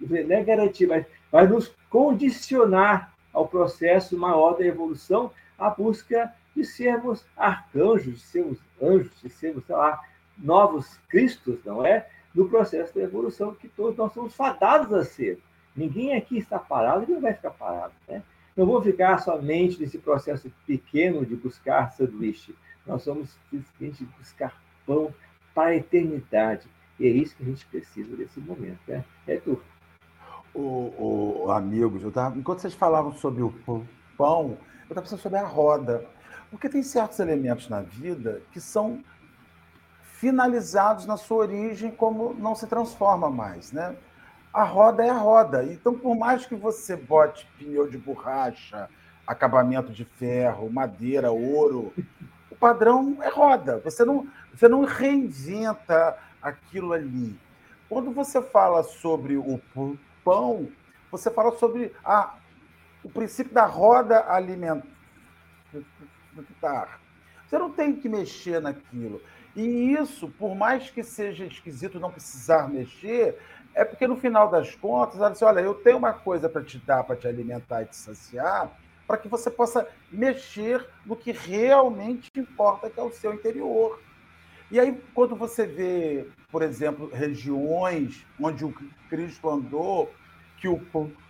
[0.00, 6.64] não é garantir, mas vai nos condicionar ao processo maior da evolução, a busca de
[6.64, 10.00] sermos arcanjos, de sermos anjos, de sermos, sei lá,
[10.36, 12.08] novos cristos, não é?
[12.34, 15.38] No processo da evolução que todos nós somos fadados a ser.
[15.76, 18.22] Ninguém aqui está parado e não vai ficar parado, né?
[18.58, 22.52] Não vou ficar somente nesse processo pequeno de buscar sanduíche.
[22.84, 25.14] Nós somos simplesmente buscar pão
[25.54, 26.66] para a eternidade.
[26.98, 29.04] E é isso que a gente precisa nesse momento, né?
[29.28, 29.62] É tu.
[30.52, 33.54] O, o, amigos, eu tava, enquanto vocês falavam sobre o
[34.16, 36.04] pão, eu estava pensando sobre a roda.
[36.50, 39.04] Porque tem certos elementos na vida que são
[40.02, 43.96] finalizados na sua origem como não se transforma mais, né?
[44.58, 45.62] A roda é a roda.
[45.62, 48.90] Então, por mais que você bote pneu de borracha,
[49.24, 51.94] acabamento de ferro, madeira, ouro,
[52.50, 53.78] o padrão é roda.
[53.84, 57.38] Você não, você não reinventa aquilo ali.
[57.88, 59.60] Quando você fala sobre o
[60.24, 60.68] pão,
[61.08, 62.34] você fala sobre a,
[63.04, 64.90] o princípio da roda alimentar.
[67.46, 69.22] Você não tem que mexer naquilo.
[69.54, 73.38] E isso, por mais que seja esquisito não precisar mexer,
[73.74, 76.78] é porque no final das contas, ela diz, olha, eu tenho uma coisa para te
[76.78, 78.70] dar, para te alimentar e te saciar,
[79.06, 84.00] para que você possa mexer no que realmente importa, que é o seu interior.
[84.70, 88.74] E aí, quando você vê, por exemplo, regiões onde o
[89.08, 90.12] Cristo andou,
[90.58, 90.80] que o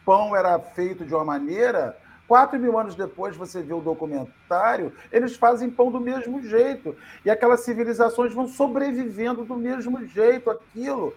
[0.04, 1.96] pão era feito de uma maneira,
[2.28, 6.94] Quatro mil anos depois, você vê o documentário, eles fazem pão do mesmo jeito.
[7.24, 11.16] E aquelas civilizações vão sobrevivendo do mesmo jeito, aquilo,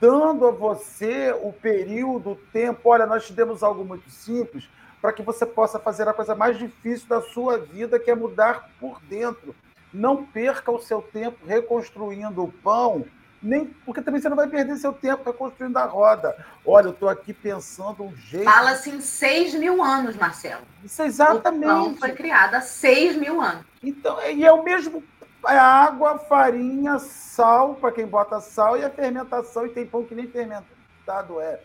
[0.00, 2.90] dando a você o período, o tempo.
[2.90, 4.68] Olha, nós te demos algo muito simples
[5.00, 8.68] para que você possa fazer a coisa mais difícil da sua vida, que é mudar
[8.80, 9.54] por dentro.
[9.92, 13.06] Não perca o seu tempo reconstruindo o pão
[13.42, 16.36] nem porque também você não vai perder seu tempo reconstruindo a roda.
[16.64, 18.44] Olha, eu estou aqui pensando um jeito.
[18.44, 20.62] Fala-se em 6 mil anos, Marcelo.
[20.84, 21.64] Isso é exatamente.
[21.64, 23.64] O pão foi criado há 6 mil anos.
[23.82, 25.02] Então, e é o mesmo.
[25.46, 30.14] É água, farinha, sal, para quem bota sal, e a fermentação, e tem pão que
[30.14, 31.60] nem fermentado é.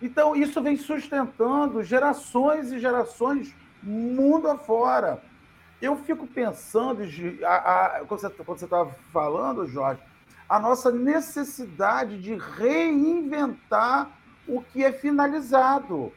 [0.00, 5.22] Então, isso vem sustentando gerações e gerações mundo afora.
[5.80, 7.02] Eu fico pensando,
[7.44, 7.56] a,
[7.96, 10.00] a, quando você estava falando, Jorge,
[10.48, 14.10] a nossa necessidade de reinventar
[14.46, 16.12] o que é finalizado.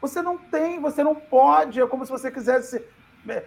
[0.00, 2.84] Você não tem, você não pode, é como se você quisesse.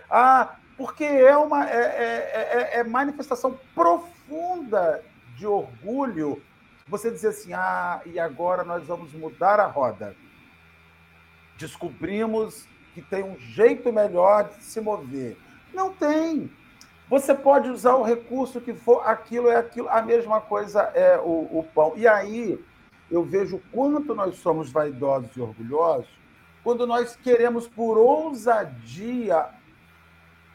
[0.09, 5.03] Ah, porque é uma é, é, é, é manifestação profunda
[5.37, 6.41] de orgulho
[6.87, 10.15] você dizer assim: ah, e agora nós vamos mudar a roda.
[11.55, 12.65] Descobrimos
[12.95, 15.37] que tem um jeito melhor de se mover.
[15.71, 16.51] Não tem.
[17.07, 21.59] Você pode usar o recurso que for, aquilo é aquilo, a mesma coisa é o,
[21.59, 21.93] o pão.
[21.95, 22.59] E aí
[23.11, 26.09] eu vejo quanto nós somos vaidosos e orgulhosos
[26.63, 29.47] quando nós queremos, por ousadia,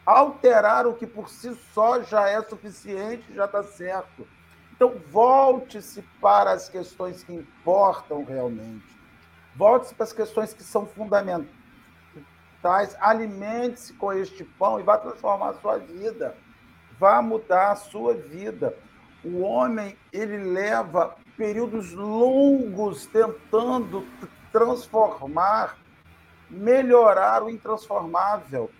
[0.09, 4.27] alterar o que por si só já é suficiente, já está certo.
[4.73, 8.97] Então, volte-se para as questões que importam realmente.
[9.55, 11.51] Volte-se para as questões que são fundamentais.
[12.99, 16.35] Alimente-se com este pão e vá transformar a sua vida
[16.99, 18.75] vá mudar a sua vida.
[19.23, 24.05] O homem, ele leva períodos longos tentando
[24.51, 25.77] transformar,
[26.49, 28.71] melhorar o intransformável.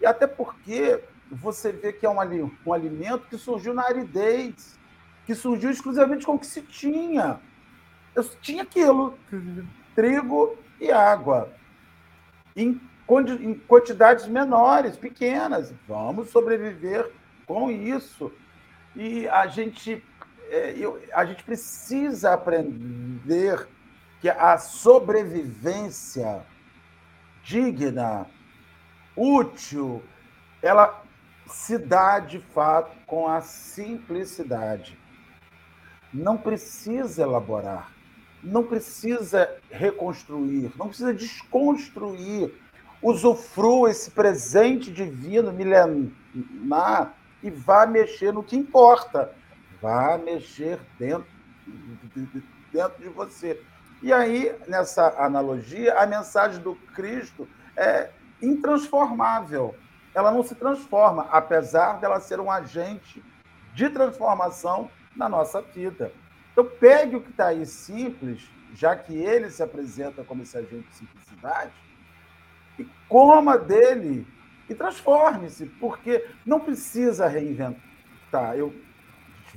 [0.00, 4.78] E até porque você vê que é um, um alimento que surgiu na aridez,
[5.26, 7.38] que surgiu exclusivamente com o que se tinha.
[8.14, 9.16] Eu tinha aquilo,
[9.94, 11.52] trigo e água,
[12.56, 12.80] em,
[13.40, 15.72] em quantidades menores, pequenas.
[15.86, 17.10] Vamos sobreviver
[17.46, 18.32] com isso.
[18.96, 20.02] E a gente,
[20.48, 23.68] é, eu, a gente precisa aprender
[24.20, 26.44] que a sobrevivência
[27.42, 28.26] digna,
[29.20, 30.02] útil,
[30.62, 31.02] ela
[31.46, 34.98] se dá de fato com a simplicidade.
[36.12, 37.92] Não precisa elaborar,
[38.42, 42.54] não precisa reconstruir, não precisa desconstruir.
[43.02, 49.32] Usufrua esse presente divino milenar e vá mexer no que importa.
[49.80, 51.26] Vá mexer dentro,
[52.72, 53.62] dentro de você.
[54.02, 58.10] E aí, nessa analogia, a mensagem do Cristo é
[58.42, 59.74] intransformável.
[60.14, 63.22] Ela não se transforma, apesar dela ser um agente
[63.74, 66.12] de transformação na nossa vida.
[66.52, 70.88] Então, pegue o que está aí simples, já que ele se apresenta como esse agente
[70.88, 71.72] de simplicidade,
[72.78, 74.26] e coma dele
[74.68, 78.56] e transforme-se, porque não precisa reinventar.
[78.56, 78.74] Eu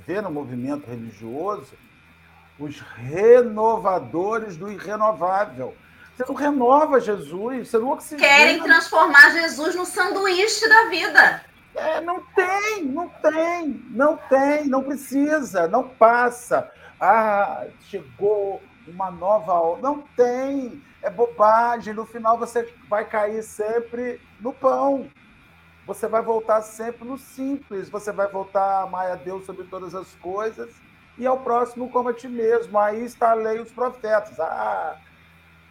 [0.06, 1.74] vê no movimento religioso
[2.60, 5.76] os renovadores do irrenovável.
[6.16, 8.22] Você não renova Jesus, você não oxigena.
[8.22, 11.44] Querem transformar Jesus no sanduíche da vida.
[11.76, 16.72] É, não tem, não tem, não tem, não precisa, não passa.
[17.00, 19.80] Ah, chegou uma nova.
[19.82, 21.94] Não tem, é bobagem.
[21.94, 25.10] No final você vai cair sempre no pão.
[25.88, 27.90] Você vai voltar sempre no simples.
[27.90, 30.70] Você vai voltar a amar a Deus sobre todas as coisas
[31.18, 32.78] e ao próximo como a ti mesmo.
[32.78, 34.40] Aí está a lei e os profetas.
[34.40, 34.98] Ah,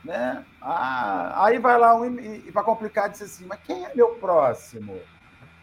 [0.04, 0.44] né?
[0.60, 4.16] Ah, aí vai lá um, e, e para complicar diz assim, mas quem é meu
[4.16, 5.00] próximo?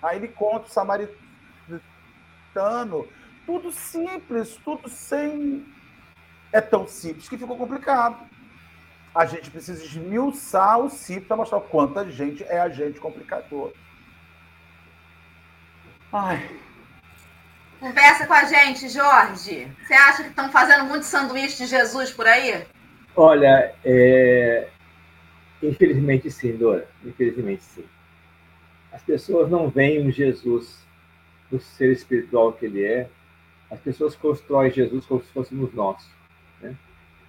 [0.01, 1.17] Aí ele conta o samaritano,
[3.45, 5.65] tudo simples, tudo sem.
[6.51, 8.17] É tão simples que ficou complicado.
[9.13, 13.73] A gente precisa esmiuçar o simples para mostrar quanta gente é agente complicador.
[16.11, 16.49] Ai.
[17.79, 19.71] Conversa com a gente, Jorge.
[19.81, 22.65] Você acha que estão fazendo muito sanduíche de Jesus por aí?
[23.15, 24.67] Olha, é...
[25.61, 26.87] infelizmente sim, Dora.
[27.05, 27.85] Infelizmente sim.
[28.91, 30.85] As pessoas não veem o Jesus
[31.49, 33.09] do ser espiritual que ele é.
[33.69, 36.09] As pessoas constroem Jesus como se fôssemos nós.
[36.61, 36.75] Né?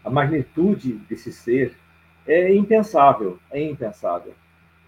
[0.05, 1.77] A magnitude desse ser
[2.27, 4.35] é impensável, é impensável.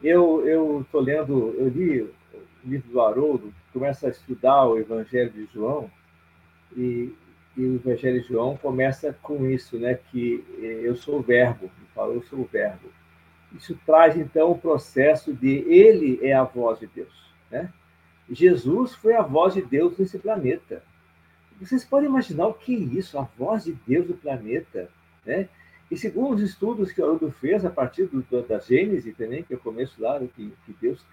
[0.02, 2.12] Eu estou lendo, eu li o
[2.64, 5.90] livro do Haroldo, começa a estudar o Evangelho de João,
[6.76, 7.12] e,
[7.56, 9.98] e, o Evangelho de João começa com isso, né?
[10.10, 12.88] Que eh, eu sou o verbo, ele eu sou o verbo.
[13.54, 17.12] Isso traz, então, o processo de ele é a voz de Deus.
[17.50, 17.70] Né?
[18.30, 20.82] Jesus foi a voz de Deus nesse planeta.
[21.60, 24.88] Vocês podem imaginar o que é isso, a voz de Deus no planeta.
[25.24, 25.48] Né?
[25.90, 29.56] E segundo os estudos que Haroldo fez a partir do, da Gênesis também, que é
[29.56, 31.04] o começo lá, que, que Deus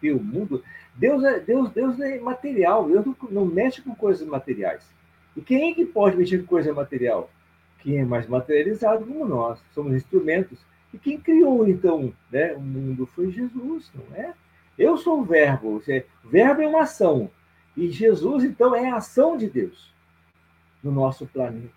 [0.00, 0.62] criou o mundo,
[0.96, 4.84] Deus é, Deus, Deus é material, Deus não, não mexe com coisas materiais.
[5.38, 7.30] E quem é que pode mexer com coisa material?
[7.78, 9.60] Quem é mais materializado como nós.
[9.72, 10.58] Somos instrumentos
[10.92, 14.34] e quem criou, então, né, o mundo foi Jesus, não é?
[14.76, 15.80] Eu sou o verbo.
[16.24, 17.30] O verbo é uma ação.
[17.76, 19.94] E Jesus, então, é a ação de Deus
[20.82, 21.70] no nosso planeta.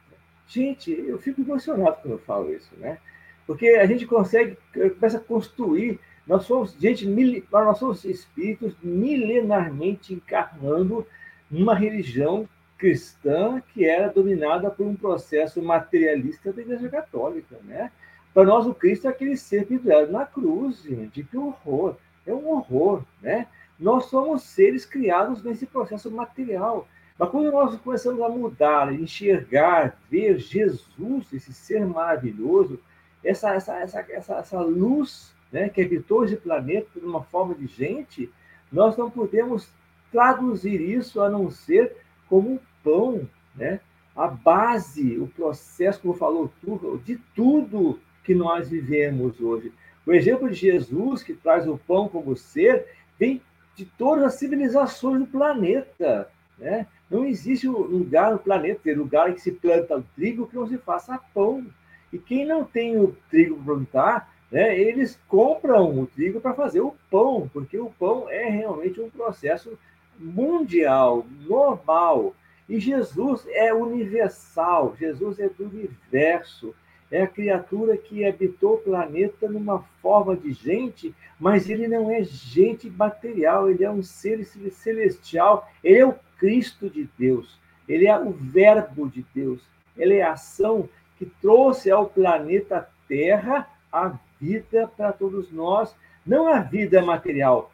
[0.47, 2.97] Gente, eu fico emocionado quando eu falo isso, né?
[3.45, 5.99] Porque a gente consegue, começa a construir.
[6.25, 11.05] Nós somos, gente, mil, nós somos espíritos milenarmente encarnando
[11.49, 12.49] numa religião
[12.81, 17.91] cristã que era dominada por um processo materialista da Igreja Católica, né?
[18.33, 21.23] Para nós, o Cristo é aquele ser pendurado na cruz, gente.
[21.23, 21.95] Que horror!
[22.25, 23.47] É um horror, né?
[23.79, 26.87] Nós somos seres criados nesse processo material.
[27.19, 32.79] Mas quando nós começamos a mudar, enxergar, ver Jesus, esse ser maravilhoso,
[33.23, 37.67] essa, essa, essa, essa, essa luz né, que habitou esse planeta de uma forma de
[37.67, 38.31] gente,
[38.71, 39.69] nós não podemos
[40.11, 41.95] traduzir isso a não ser
[42.27, 43.79] como pão, né?
[44.15, 49.71] A base, o processo, como falou tudo, de tudo que nós vivemos hoje.
[50.05, 53.41] O exemplo de Jesus, que traz o pão como ser, vem
[53.75, 56.29] de todas as civilizações do planeta.
[56.57, 56.85] Né?
[57.09, 60.77] Não existe lugar no planeta, lugar em que se planta o trigo que não se
[60.77, 61.65] faça pão.
[62.11, 66.81] E quem não tem o trigo para plantar, né, eles compram o trigo para fazer
[66.81, 69.77] o pão, porque o pão é realmente um processo
[70.19, 72.35] mundial, normal.
[72.71, 76.73] E Jesus é universal, Jesus é do universo
[77.11, 82.23] é a criatura que habitou o planeta numa forma de gente, mas ele não é
[82.23, 87.59] gente material, ele é um ser celestial, ele é o Cristo de Deus,
[87.89, 89.61] ele é o Verbo de Deus,
[89.97, 95.93] ele é a ação que trouxe ao planeta Terra a vida para todos nós,
[96.25, 97.73] não a vida material,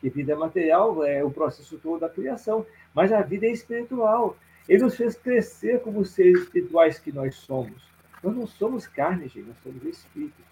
[0.00, 4.36] que vida material é o processo todo da criação, mas a vida é espiritual.
[4.68, 7.88] Ele nos fez crescer como seres espirituais que nós somos.
[8.22, 10.44] Nós não somos carne, gente, nós somos espíritos.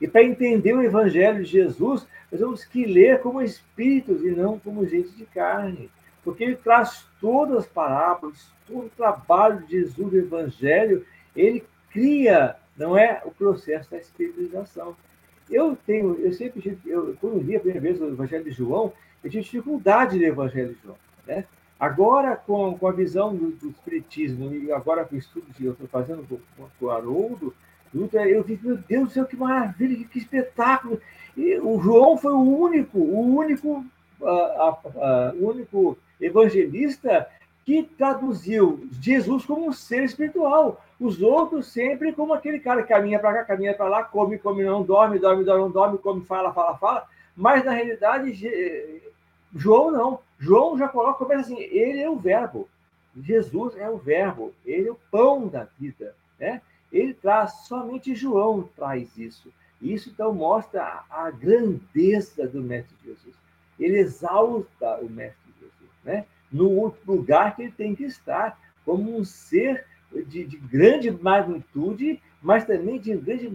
[0.00, 4.58] E para entender o Evangelho de Jesus, nós temos que ler como espíritos e não
[4.58, 5.90] como gente de carne.
[6.24, 12.56] Porque ele traz todas as parábolas, todo o trabalho de Jesus do Evangelho, ele cria,
[12.76, 14.96] não é, o processo da espiritualização.
[15.50, 18.92] Eu tenho, eu sempre, eu, quando li a primeira vez o Evangelho de João,
[19.22, 20.96] eu tive dificuldade de ler o Evangelho de João.
[21.26, 21.44] Né?
[21.78, 25.72] Agora, com, com a visão do, do espiritismo e agora com o estudo que eu
[25.72, 26.38] estou fazendo com,
[26.78, 27.54] com o Haroldo,
[27.92, 31.00] Eu vi, meu Deus do céu, que maravilha, que espetáculo.
[31.36, 33.84] E o João foi o único, o único,
[34.20, 37.26] uh, uh, uh, único evangelista
[37.64, 40.84] que traduziu Jesus como um ser espiritual.
[41.00, 44.62] Os outros sempre como aquele cara que caminha para cá, caminha para lá, come, come,
[44.62, 47.08] não dorme, dorme, dorme, não dorme, come, fala, fala, fala.
[47.34, 49.02] Mas na realidade,
[49.54, 50.20] João não.
[50.38, 52.68] João já coloca, começa assim: ele é o Verbo.
[53.16, 56.14] Jesus é o Verbo, ele é o pão da vida.
[56.38, 56.60] Né?
[56.92, 59.50] Ele traz, somente João traz isso.
[59.80, 63.34] Isso então mostra a grandeza do Mestre Jesus.
[63.78, 66.26] Ele exalta o Mestre Jesus, né?
[66.52, 72.64] no lugar que ele tem que estar, como um ser de, de grande magnitude, mas
[72.64, 73.50] também de grande,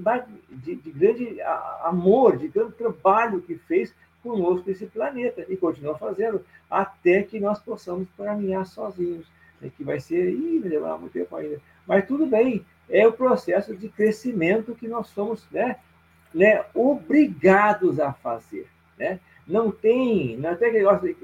[0.49, 1.41] de, de grande
[1.83, 7.59] amor, de grande trabalho que fez conosco esse planeta e continua fazendo até que nós
[7.59, 9.27] possamos caminhar sozinhos,
[9.61, 9.71] né?
[9.75, 11.61] que vai ser, ih, vai demorar muito tempo ainda.
[11.85, 15.77] Mas tudo bem, é o processo de crescimento que nós somos né,
[16.33, 18.67] né, obrigados a fazer.
[18.97, 19.19] Né?
[19.47, 21.15] Não tem, não tem aquele negócio,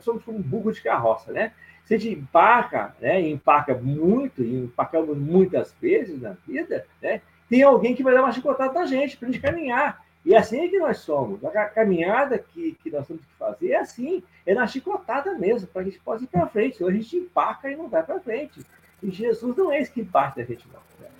[0.00, 1.52] somos como um burro de carroça, né?
[1.84, 7.62] Se a gente empaca, né, empaca muito, e empacamos muitas vezes na vida, né, tem
[7.62, 10.02] alguém que vai dar uma chicotada na gente para a gente caminhar.
[10.24, 11.44] E é assim que nós somos.
[11.44, 15.82] A caminhada que, que nós temos que fazer é assim, é na chicotada mesmo, para
[15.82, 16.76] a gente possa ir para frente.
[16.76, 18.64] Senão a gente empaca e não vai para frente.
[19.02, 20.80] E Jesus não é esse que bate a gente, não.
[21.00, 21.10] Né?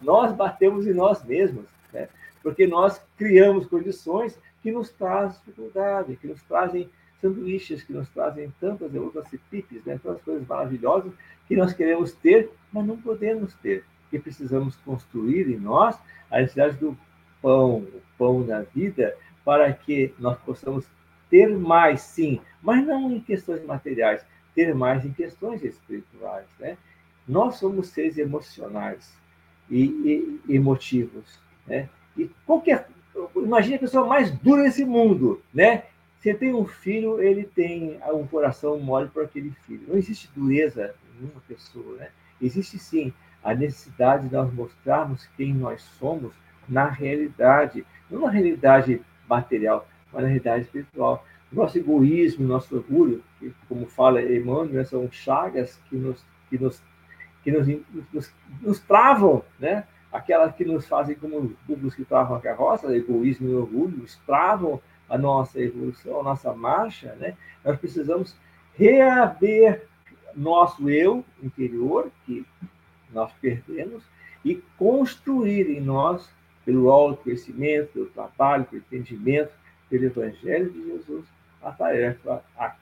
[0.00, 2.08] Nós batemos em nós mesmos, né?
[2.42, 6.88] porque nós criamos condições que nos trazem dificuldade, que nos trazem
[7.20, 9.98] sanduíches, que nos trazem tantas outras pipis, né?
[10.02, 11.12] tantas coisas maravilhosas
[11.48, 15.98] que nós queremos ter, mas não podemos ter, porque precisamos construir em nós
[16.30, 16.96] a necessidade do
[17.40, 20.84] pão, o pão da vida, para que nós possamos
[21.30, 26.76] ter mais, sim, mas não em questões materiais, ter mais em questões espirituais, né?
[27.28, 29.12] Nós somos seres emocionais
[29.70, 31.88] e, e emotivos, né?
[32.16, 32.88] E qualquer
[33.36, 35.84] imagine a pessoa mais dura desse mundo, né?
[36.26, 39.84] Você tem um filho, ele tem um coração mole por aquele filho.
[39.86, 42.08] Não existe dureza em nenhuma pessoa, né?
[42.42, 43.12] Existe sim
[43.44, 46.32] a necessidade de nós mostrarmos quem nós somos
[46.68, 51.24] na realidade, não na realidade material, mas na realidade espiritual.
[51.52, 56.82] Nosso egoísmo, nosso orgulho, que, como fala Emmanuel, são chagas que nos, que nos,
[57.44, 57.68] que nos,
[58.12, 59.84] nos, nos travam, né?
[60.12, 64.16] Aquelas que nos fazem como os burros que travam a carroça, egoísmo e orgulho, nos
[64.26, 67.36] travam a nossa evolução, a nossa marcha, né?
[67.64, 68.36] Nós precisamos
[68.74, 69.86] reaver
[70.34, 72.44] nosso eu interior, que
[73.10, 74.04] nós perdemos,
[74.44, 76.28] e construir em nós
[76.64, 79.52] pelo autoconhecimento, pelo trabalho, pelo entendimento,
[79.88, 81.24] pelo Evangelho de Jesus,
[81.62, 82.74] a tarefa a,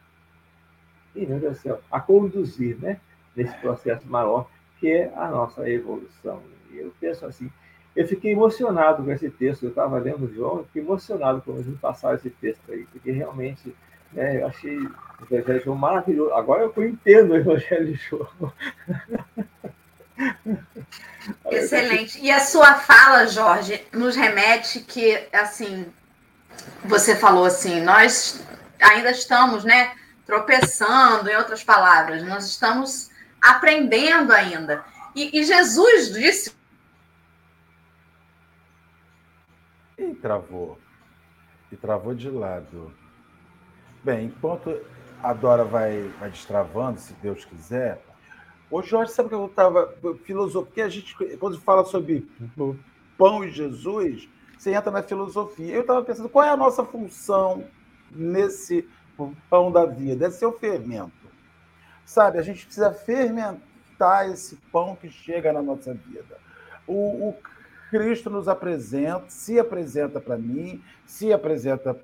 [1.54, 3.00] céu, a conduzir né,
[3.36, 4.48] nesse processo maior
[4.80, 6.42] que é a nossa evolução.
[6.72, 7.50] Eu penso assim,
[7.96, 11.62] eu fiquei emocionado com esse texto, eu estava lendo o João, fiquei emocionado quando a
[11.62, 13.74] gente passar esse texto aí, porque realmente
[14.12, 14.90] né, eu achei o
[15.30, 16.34] Evangelho de João maravilhoso.
[16.34, 18.52] Agora eu entendo o Evangelho de João.
[21.50, 22.20] Excelente.
[22.20, 25.86] E a sua fala, Jorge, nos remete que, assim,
[26.84, 28.44] você falou assim, nós
[28.80, 29.92] ainda estamos, né,
[30.26, 34.84] tropeçando, em outras palavras, nós estamos aprendendo ainda.
[35.14, 36.52] E, e Jesus disse.
[39.98, 40.78] E travou.
[41.70, 42.92] E travou de lado.
[44.02, 44.80] Bem, enquanto
[45.22, 48.00] a Dora vai, vai destravando, se Deus quiser,
[48.70, 50.66] Ô, Jorge, sabe que eu estava filosofia?
[50.66, 52.28] Porque a gente, quando fala sobre
[53.16, 54.28] pão e Jesus,
[54.58, 55.72] você entra na filosofia.
[55.72, 57.64] Eu estava pensando, qual é a nossa função
[58.10, 58.88] nesse
[59.48, 60.16] pão da vida?
[60.16, 61.12] Deve ser o fermento.
[62.04, 66.36] Sabe, a gente precisa fermentar esse pão que chega na nossa vida.
[66.86, 67.36] O, o
[67.94, 71.96] Cristo nos apresenta, se apresenta para mim, se apresenta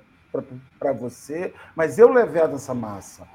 [0.78, 3.26] para você, mas eu levedo essa massa.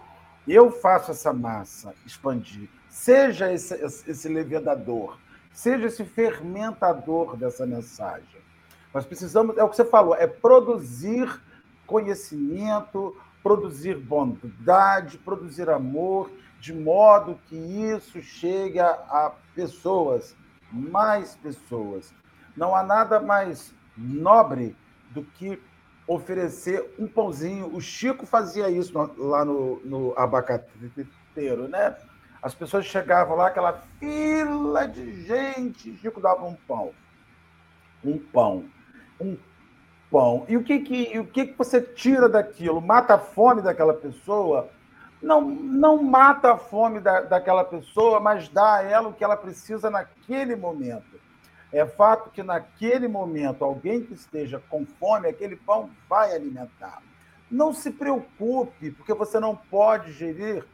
[0.48, 2.70] Eu faço essa massa expandir.
[2.88, 3.74] Seja esse,
[4.10, 5.18] esse levedador,
[5.52, 8.40] seja esse fermentador dessa mensagem.
[8.94, 11.28] Nós precisamos, é o que você falou, é produzir
[11.86, 16.32] conhecimento, produzir bondade, produzir amor,
[16.62, 20.34] de modo que isso chegue a, a pessoas,
[20.72, 22.14] mais pessoas.
[22.56, 24.76] Não há nada mais nobre
[25.12, 25.62] do que
[26.08, 27.74] oferecer um pãozinho.
[27.74, 31.96] O Chico fazia isso lá no, no abacateiro, né?
[32.42, 36.92] As pessoas chegavam lá, aquela fila de gente, Chico dava um pão.
[38.04, 38.66] Um pão.
[39.20, 39.36] Um
[40.12, 40.46] pão.
[40.48, 42.80] E o que, que, o que, que você tira daquilo?
[42.80, 44.70] Mata a fome daquela pessoa?
[45.22, 49.36] Não, não mata a fome da, daquela pessoa, mas dá a ela o que ela
[49.36, 51.20] precisa naquele momento.
[51.72, 57.02] É fato que naquele momento alguém que esteja com fome, aquele pão vai alimentar.
[57.50, 60.66] Não se preocupe, porque você não pode gerir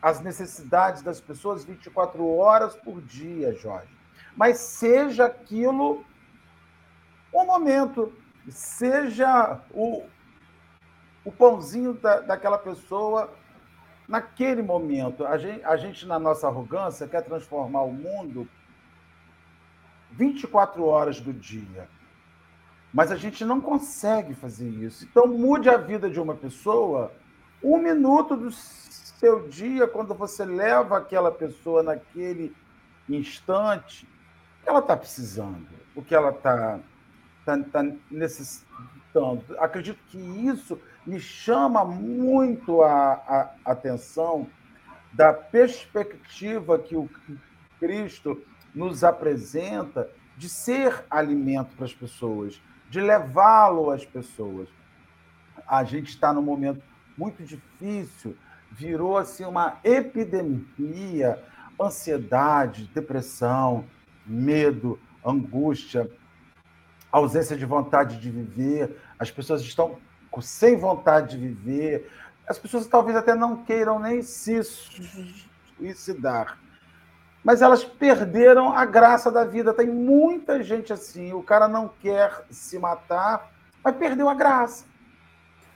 [0.00, 3.88] as necessidades das pessoas 24 horas por dia, Jorge.
[4.36, 6.04] Mas seja aquilo
[7.32, 8.12] um momento,
[8.48, 10.04] seja o,
[11.24, 13.32] o pãozinho da, daquela pessoa
[14.06, 15.26] naquele momento.
[15.26, 18.48] A gente, a gente, na nossa arrogância, quer transformar o mundo
[20.16, 21.88] 24 horas do dia.
[22.92, 25.04] Mas a gente não consegue fazer isso.
[25.04, 27.12] Então, mude a vida de uma pessoa
[27.62, 32.54] um minuto do seu dia, quando você leva aquela pessoa naquele
[33.08, 34.06] instante,
[34.66, 36.78] ela está precisando, o que ela está
[37.44, 39.42] tá, tá necessitando.
[39.58, 44.46] Acredito que isso me chama muito a, a atenção
[45.12, 47.08] da perspectiva que o
[47.78, 48.42] Cristo
[48.74, 52.60] nos apresenta de ser alimento para as pessoas,
[52.90, 54.68] de levá-lo às pessoas.
[55.66, 56.82] A gente está num momento
[57.16, 58.36] muito difícil,
[58.72, 61.40] virou assim uma epidemia,
[61.80, 63.84] ansiedade, depressão,
[64.26, 66.10] medo, angústia,
[67.12, 69.00] ausência de vontade de viver.
[69.18, 69.98] As pessoas estão
[70.40, 72.10] sem vontade de viver.
[72.46, 74.60] As pessoas talvez até não queiram nem se
[75.78, 76.58] suicidar
[77.44, 79.74] mas elas perderam a graça da vida.
[79.74, 83.52] Tem muita gente assim, o cara não quer se matar,
[83.84, 84.86] mas perdeu a graça.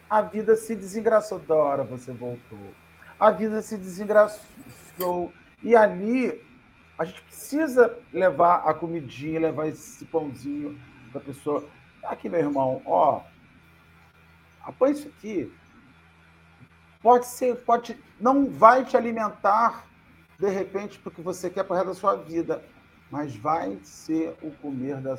[0.08, 1.38] A vida se desengraçou.
[1.38, 2.72] Dora, você voltou.
[3.20, 5.30] A vida se desengraçou.
[5.62, 6.42] E ali,
[6.98, 10.80] a gente precisa levar a comidinha, levar esse pãozinho
[11.12, 11.68] para a pessoa.
[12.02, 13.20] Aqui, meu irmão, ó,
[14.64, 15.52] apoia isso aqui.
[17.02, 19.87] Pode ser, pode, não vai te alimentar
[20.38, 22.62] de repente, porque você quer para o resto da sua vida,
[23.10, 25.18] mas vai ser o comer da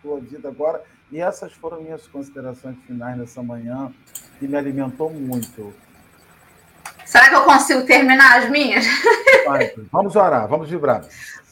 [0.00, 0.82] sua vida agora.
[1.10, 3.92] E essas foram minhas considerações finais nessa manhã,
[4.38, 5.74] que me alimentou muito.
[7.04, 8.86] Será que eu consigo terminar as minhas?
[9.90, 11.04] vamos orar, vamos vibrar.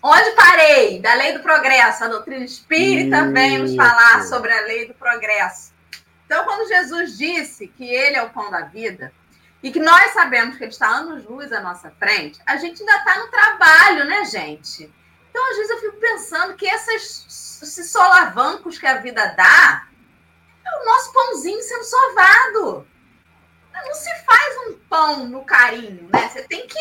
[0.03, 1.01] Onde parei?
[1.01, 2.05] Da lei do progresso.
[2.05, 3.33] A doutrina espírita Isso.
[3.33, 5.73] vem nos falar sobre a lei do progresso.
[6.27, 9.13] Então, quando Jesus disse que ele é o pão da vida,
[9.63, 13.19] e que nós sabemos que ele está anos-luz à nossa frente, a gente ainda está
[13.19, 14.93] no trabalho, né, gente?
[15.31, 19.87] Então, às vezes, eu fico pensando que essas, esses solavancos que a vida dá
[20.65, 22.87] é o nosso pãozinho sendo sovado.
[23.73, 26.29] Não se faz um pão no carinho, né?
[26.29, 26.79] Você tem que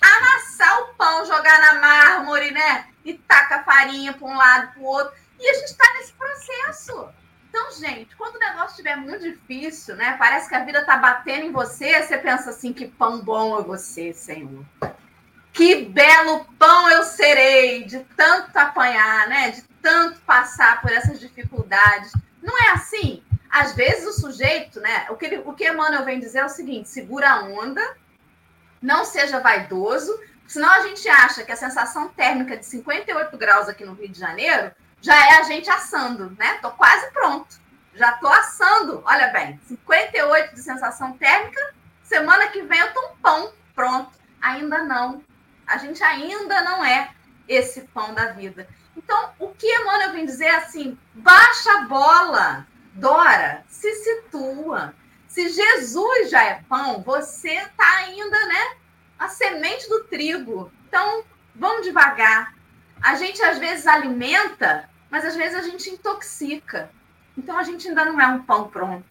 [0.00, 2.88] amassar o pão, jogar na mármore, né?
[3.04, 5.14] E taca farinha para um lado, para o outro.
[5.38, 7.08] E a gente está nesse processo.
[7.58, 10.14] Então, gente, quando o negócio estiver muito difícil, né?
[10.16, 13.64] Parece que a vida tá batendo em você, você pensa assim: que pão bom é
[13.64, 14.64] você, Senhor.
[15.52, 19.50] Que belo pão eu serei de tanto apanhar, né?
[19.50, 22.12] De tanto passar por essas dificuldades.
[22.40, 23.24] Não é assim?
[23.50, 25.06] Às vezes o sujeito, né?
[25.10, 27.82] O que, ele, o que Emmanuel vem dizer é o seguinte: segura a onda,
[28.80, 33.84] não seja vaidoso, senão a gente acha que a sensação térmica de 58 graus aqui
[33.84, 34.70] no Rio de Janeiro
[35.00, 36.58] já é a gente assando, né?
[36.60, 37.58] Tô quase pronto.
[37.94, 39.02] Já tô assando.
[39.04, 41.74] Olha bem, 58 de sensação térmica.
[42.02, 44.10] Semana que vem eu tô um pão pronto.
[44.40, 45.22] Ainda não.
[45.66, 47.10] A gente ainda não é
[47.46, 48.68] esse pão da vida.
[48.96, 54.94] Então, o que Emmanuel vem dizer é assim: baixa a bola, Dora, se situa.
[55.28, 58.76] Se Jesus já é pão, você está ainda, né?
[59.18, 60.72] A semente do trigo.
[60.86, 61.22] Então,
[61.54, 62.54] vamos devagar,
[63.02, 66.90] a gente às vezes alimenta, mas às vezes a gente intoxica.
[67.36, 69.06] Então a gente ainda não é um pão pronto.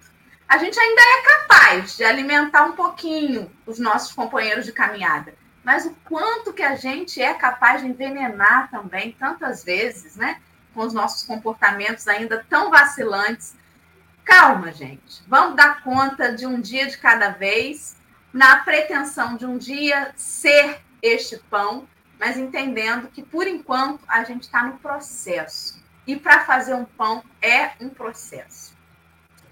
[0.47, 5.33] A gente ainda é capaz de alimentar um pouquinho os nossos companheiros de caminhada,
[5.63, 10.41] mas o quanto que a gente é capaz de envenenar também, tantas vezes, né?
[10.73, 13.55] Com os nossos comportamentos ainda tão vacilantes.
[14.23, 15.21] Calma, gente.
[15.27, 17.97] Vamos dar conta de um dia de cada vez,
[18.31, 21.87] na pretensão de um dia ser este pão
[22.19, 25.83] mas entendendo que, por enquanto, a gente está no processo.
[26.05, 28.75] E para fazer um pão é um processo.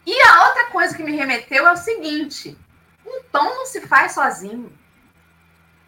[0.05, 2.57] E a outra coisa que me remeteu é o seguinte:
[3.05, 4.71] um pão não se faz sozinho.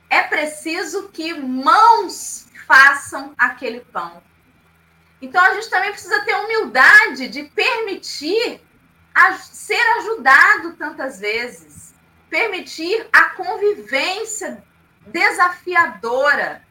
[0.10, 4.22] É preciso que mãos façam aquele pão.
[5.22, 8.62] Então a gente também precisa ter humildade de permitir
[9.42, 11.96] ser ajudado tantas vezes,
[12.30, 14.64] permitir a convivência
[15.08, 16.67] desafiadora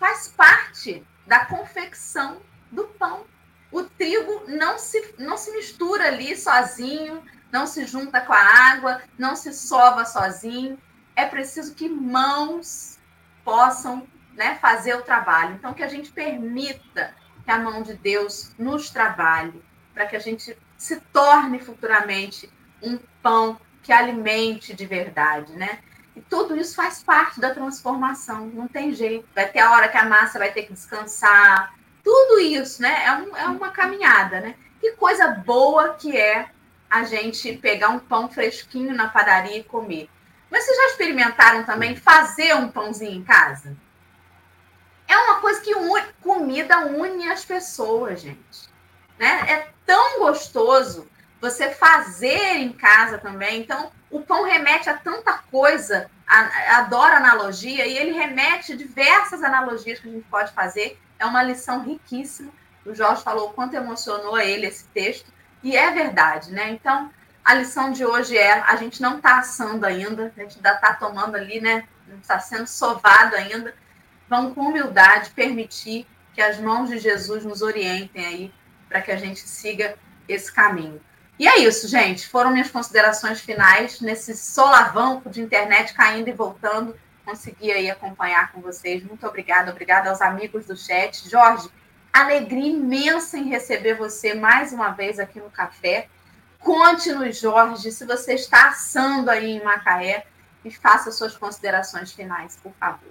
[0.00, 2.40] faz parte da confecção
[2.72, 3.26] do pão.
[3.70, 7.22] O trigo não se, não se mistura ali sozinho,
[7.52, 10.78] não se junta com a água, não se sova sozinho.
[11.14, 12.98] É preciso que mãos
[13.44, 15.54] possam né, fazer o trabalho.
[15.54, 20.20] Então, que a gente permita que a mão de Deus nos trabalhe, para que a
[20.20, 22.50] gente se torne futuramente
[22.82, 25.80] um pão que alimente de verdade, né?
[26.16, 29.28] E tudo isso faz parte da transformação, não tem jeito.
[29.34, 33.04] Vai ter a hora que a massa vai ter que descansar, tudo isso, né?
[33.04, 34.54] É, um, é uma caminhada, né?
[34.80, 36.50] Que coisa boa que é
[36.88, 40.08] a gente pegar um pão fresquinho na padaria e comer.
[40.50, 43.76] Mas vocês já experimentaram também fazer um pãozinho em casa?
[45.06, 48.70] É uma coisa que une, comida une as pessoas, gente.
[49.18, 49.44] Né?
[49.48, 51.09] É tão gostoso
[51.40, 53.60] você fazer em casa também.
[53.60, 59.42] Então, o pão remete a tanta coisa, a, adoro analogia, e ele remete a diversas
[59.42, 61.00] analogias que a gente pode fazer.
[61.18, 62.52] É uma lição riquíssima.
[62.84, 65.32] O Jorge falou o quanto emocionou ele esse texto,
[65.62, 66.70] e é verdade, né?
[66.70, 67.10] Então,
[67.44, 70.94] a lição de hoje é: a gente não está assando ainda, a gente ainda está
[70.94, 71.86] tomando ali, né?
[72.20, 73.74] Está sendo sovado ainda.
[74.28, 78.54] Vamos, com humildade, permitir que as mãos de Jesus nos orientem aí,
[78.88, 79.96] para que a gente siga
[80.28, 81.00] esse caminho.
[81.40, 82.28] E é isso, gente.
[82.28, 86.94] Foram minhas considerações finais nesse solavanco de internet caindo e voltando.
[87.24, 89.02] Consegui aí acompanhar com vocês.
[89.02, 89.70] Muito obrigada.
[89.70, 91.26] Obrigada aos amigos do chat.
[91.30, 91.70] Jorge,
[92.12, 96.08] alegria imensa em receber você mais uma vez aqui no café.
[96.58, 100.26] Conte-nos, Jorge, se você está assando aí em Macaé
[100.62, 103.08] e faça suas considerações finais, por favor.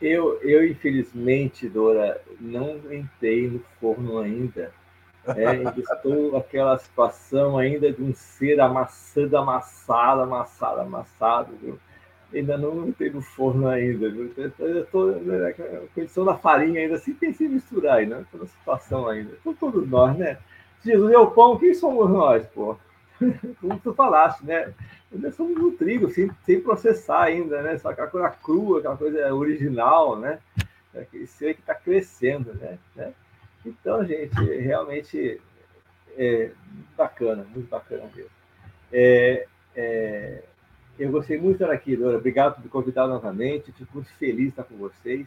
[0.00, 4.72] Eu, eu infelizmente, Dora, não entrei no forno ainda
[5.28, 11.78] é, estou aquela situação ainda de um ser amassado, amassado, amassado, amassado, viu?
[12.32, 14.32] Ainda não tem no forno ainda, viu?
[14.36, 15.54] Estou na né,
[15.94, 19.30] condição da farinha ainda, assim tem se misturar ainda, estou na situação ainda.
[19.40, 20.38] Então, todos nós, né?
[20.84, 22.76] Jesus é o pão, quem somos nós, pô?
[23.60, 24.74] Como tu falaste, né?
[25.10, 27.78] Nós somos o trigo, sem, sem processar ainda, né?
[27.78, 30.38] Só aquela coisa crua, aquela coisa original, né?
[30.94, 32.78] Aquele ser que está crescendo, né?
[32.94, 33.12] né?
[33.64, 35.40] Então, gente, realmente
[36.16, 36.50] é
[36.96, 38.30] bacana, muito bacana mesmo.
[38.92, 40.42] É, é,
[40.98, 42.18] eu gostei muito de estar aqui, Dora.
[42.18, 43.72] Obrigado por me convidar novamente.
[43.72, 45.26] Fico muito feliz de estar com vocês.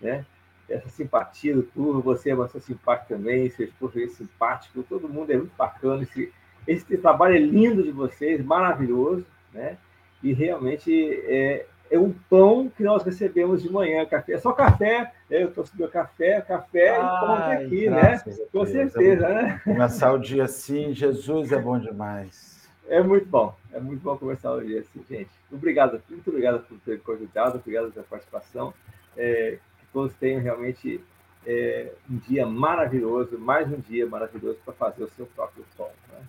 [0.00, 0.24] Né?
[0.68, 5.08] Essa simpatia do turno, você é uma pessoa simpática também, seu esposo é simpático, todo
[5.08, 6.02] mundo é muito bacana.
[6.02, 6.32] Esse,
[6.66, 9.78] esse trabalho é lindo de vocês, maravilhoso, né?
[10.22, 10.92] E realmente
[11.24, 14.34] é, é um pão que nós recebemos de manhã, café.
[14.34, 15.42] É só café, né?
[15.42, 18.22] eu trouxe meu café, café Ai, e pão aqui, né?
[18.52, 19.60] Com certeza, né?
[19.64, 22.68] Começar o dia assim, Jesus é bom demais.
[22.88, 25.30] É muito bom, é muito bom começar o dia assim, gente.
[25.52, 28.72] Obrigado, muito obrigado por ter convidado, obrigado pela participação.
[29.16, 31.00] É, que todos tenham realmente
[31.46, 35.90] é, um dia maravilhoso, mais um dia maravilhoso para fazer o seu próprio pão.
[36.12, 36.20] Né?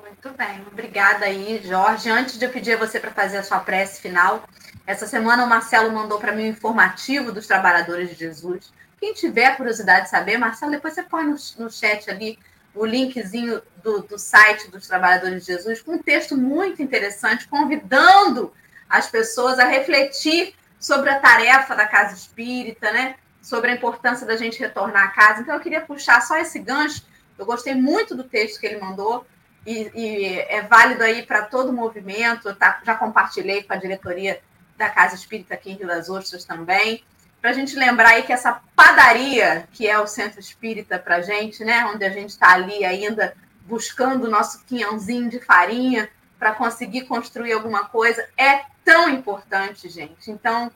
[0.00, 2.08] Muito bem, obrigada aí, Jorge.
[2.08, 4.48] Antes de eu pedir a você para fazer a sua prece final,
[4.86, 8.72] essa semana o Marcelo mandou para mim um informativo dos trabalhadores de Jesus.
[9.00, 12.38] Quem tiver curiosidade de saber, Marcelo, depois você põe no, no chat ali
[12.74, 18.52] o linkzinho do, do site dos Trabalhadores de Jesus, com um texto muito interessante, convidando
[18.88, 23.16] as pessoas a refletir sobre a tarefa da casa espírita, né?
[23.42, 25.40] Sobre a importância da gente retornar à casa.
[25.40, 27.04] Então, eu queria puxar só esse gancho.
[27.36, 29.26] Eu gostei muito do texto que ele mandou
[29.66, 32.54] e, e é válido aí para todo o movimento.
[32.54, 34.40] Tá, já compartilhei com a diretoria
[34.76, 37.04] da Casa Espírita aqui em Rio das Ostras também,
[37.40, 41.20] para a gente lembrar aí que essa padaria, que é o Centro Espírita para a
[41.20, 43.34] gente, né, onde a gente está ali ainda
[43.66, 50.30] buscando o nosso quinhãozinho de farinha para conseguir construir alguma coisa, é tão importante, gente.
[50.30, 50.70] Então,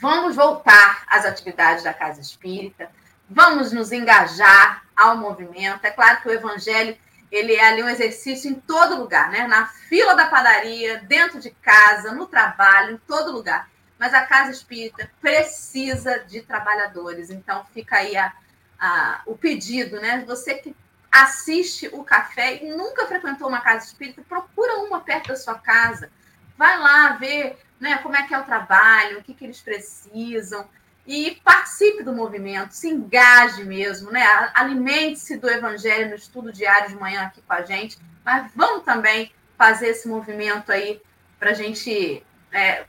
[0.00, 2.90] vamos voltar às atividades da Casa Espírita,
[3.30, 5.84] vamos nos engajar ao movimento.
[5.84, 6.96] É claro que o Evangelho
[7.30, 9.46] ele é ali um exercício em todo lugar, né?
[9.46, 13.68] Na fila da padaria, dentro de casa, no trabalho, em todo lugar.
[13.98, 17.30] Mas a casa espírita precisa de trabalhadores.
[17.30, 18.32] Então fica aí a,
[18.78, 20.24] a, o pedido, né?
[20.26, 20.76] Você que
[21.10, 26.10] assiste o café e nunca frequentou uma casa espírita, procura uma perto da sua casa.
[26.56, 30.68] Vai lá ver né, como é que é o trabalho, o que, que eles precisam
[31.06, 34.22] e participe do movimento, se engaje mesmo, né?
[34.54, 39.30] Alimente-se do evangelho no estudo diário de manhã aqui com a gente, mas vamos também
[39.58, 41.00] fazer esse movimento aí
[41.38, 42.86] para a gente é,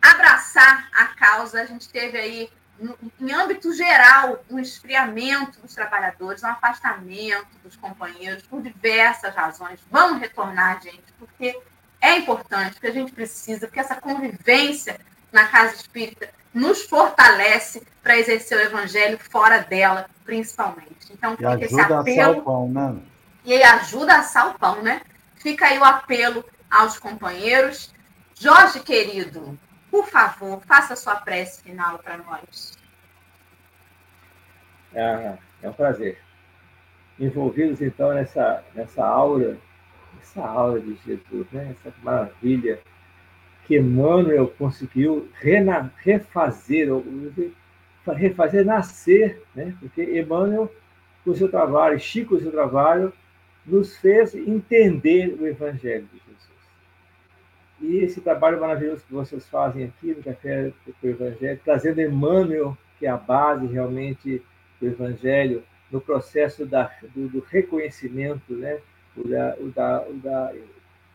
[0.00, 1.62] abraçar a causa.
[1.62, 2.50] A gente teve aí,
[3.20, 9.80] em âmbito geral, um esfriamento dos trabalhadores, um afastamento dos companheiros por diversas razões.
[9.90, 11.60] Vamos retornar, gente, porque
[12.00, 15.00] é importante, porque a gente precisa, porque essa convivência
[15.32, 21.12] na casa espírita nos fortalece para exercer o evangelho fora dela, principalmente.
[21.12, 22.40] Então, fica esse apelo.
[22.40, 22.96] A pão, né?
[23.44, 25.02] E ajuda a assar o pão, né?
[25.36, 27.92] Fica aí o apelo aos companheiros.
[28.38, 29.58] Jorge, querido,
[29.90, 32.72] por favor, faça a sua prece final para nós.
[34.94, 36.18] É, é um prazer.
[37.18, 39.58] Envolvidos, então, nessa, nessa aura,
[40.20, 41.74] essa aura de Jesus, né?
[41.84, 42.80] essa maravilha
[43.66, 46.88] que Emmanuel conseguiu rena, refazer,
[48.06, 49.74] refazer nascer, né?
[49.78, 50.72] porque Emmanuel,
[51.24, 53.12] com seu trabalho, Chico, com seu trabalho,
[53.64, 56.42] nos fez entender o Evangelho de Jesus.
[57.80, 63.06] E esse trabalho maravilhoso que vocês fazem aqui no Café do Evangelho, trazendo Emmanuel, que
[63.06, 64.42] é a base realmente
[64.80, 68.80] do Evangelho, no processo da, do, do reconhecimento, né?
[69.16, 70.52] o da, o da, o da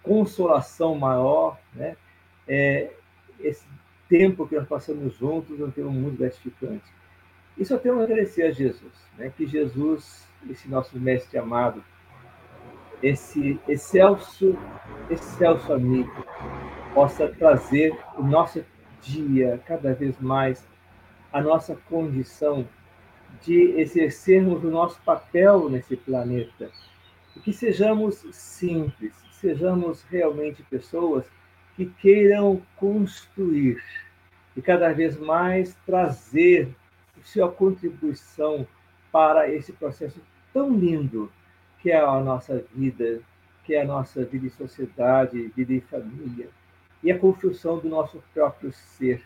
[0.03, 1.97] consolação maior, né?
[2.47, 2.91] É,
[3.39, 3.65] esse
[4.07, 6.85] tempo que nós passamos juntos é um tempo muito gratificante.
[7.57, 9.31] E só temos a agradecer a Jesus, né?
[9.35, 11.83] que Jesus, esse nosso mestre amado,
[13.01, 14.57] esse excelso,
[15.09, 16.25] excelso amigo,
[16.93, 18.63] possa trazer o nosso
[19.01, 20.65] dia cada vez mais
[21.31, 22.67] a nossa condição
[23.41, 26.71] de exercermos o nosso papel nesse planeta.
[27.43, 31.25] Que sejamos simples, sejamos realmente pessoas
[31.78, 33.82] que queiram construir.
[34.55, 36.67] E cada vez mais trazer
[37.23, 38.67] sua contribuição
[39.11, 40.19] para esse processo
[40.51, 41.32] tão lindo
[41.80, 43.21] que é a nossa vida,
[43.63, 46.49] que é a nossa vida em sociedade, vida em família,
[47.03, 49.23] e a construção do nosso próprio ser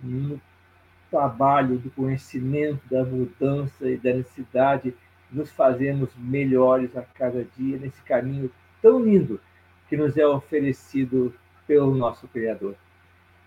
[0.00, 0.40] no
[1.10, 4.94] trabalho do conhecimento, da mudança e da necessidade
[5.30, 9.40] de nos fazermos melhores a cada dia nesse caminho tão lindo
[9.88, 11.34] que nos é oferecido
[11.68, 12.74] pelo nosso Criador.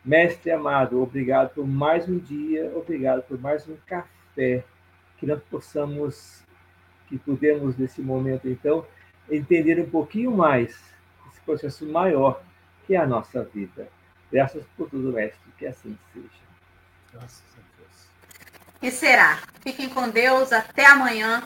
[0.05, 4.63] Mestre amado, obrigado por mais um dia, obrigado por mais um café,
[5.17, 6.41] que nós possamos
[7.07, 8.85] que podemos, nesse momento, então,
[9.29, 10.71] entender um pouquinho mais
[11.29, 12.41] esse processo maior
[12.87, 13.89] que é a nossa vida.
[14.31, 16.27] Graças por tudo, Mestre, que assim seja.
[17.11, 18.07] Graças a Deus.
[18.81, 19.39] E será.
[19.61, 20.53] Fiquem com Deus.
[20.53, 21.43] Até amanhã.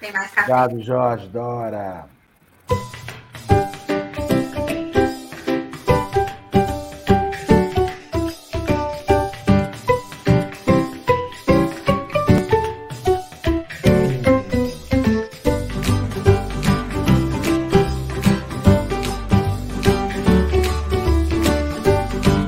[0.00, 0.52] Tem mais café.
[0.52, 2.08] Obrigado, Jorge, Dora.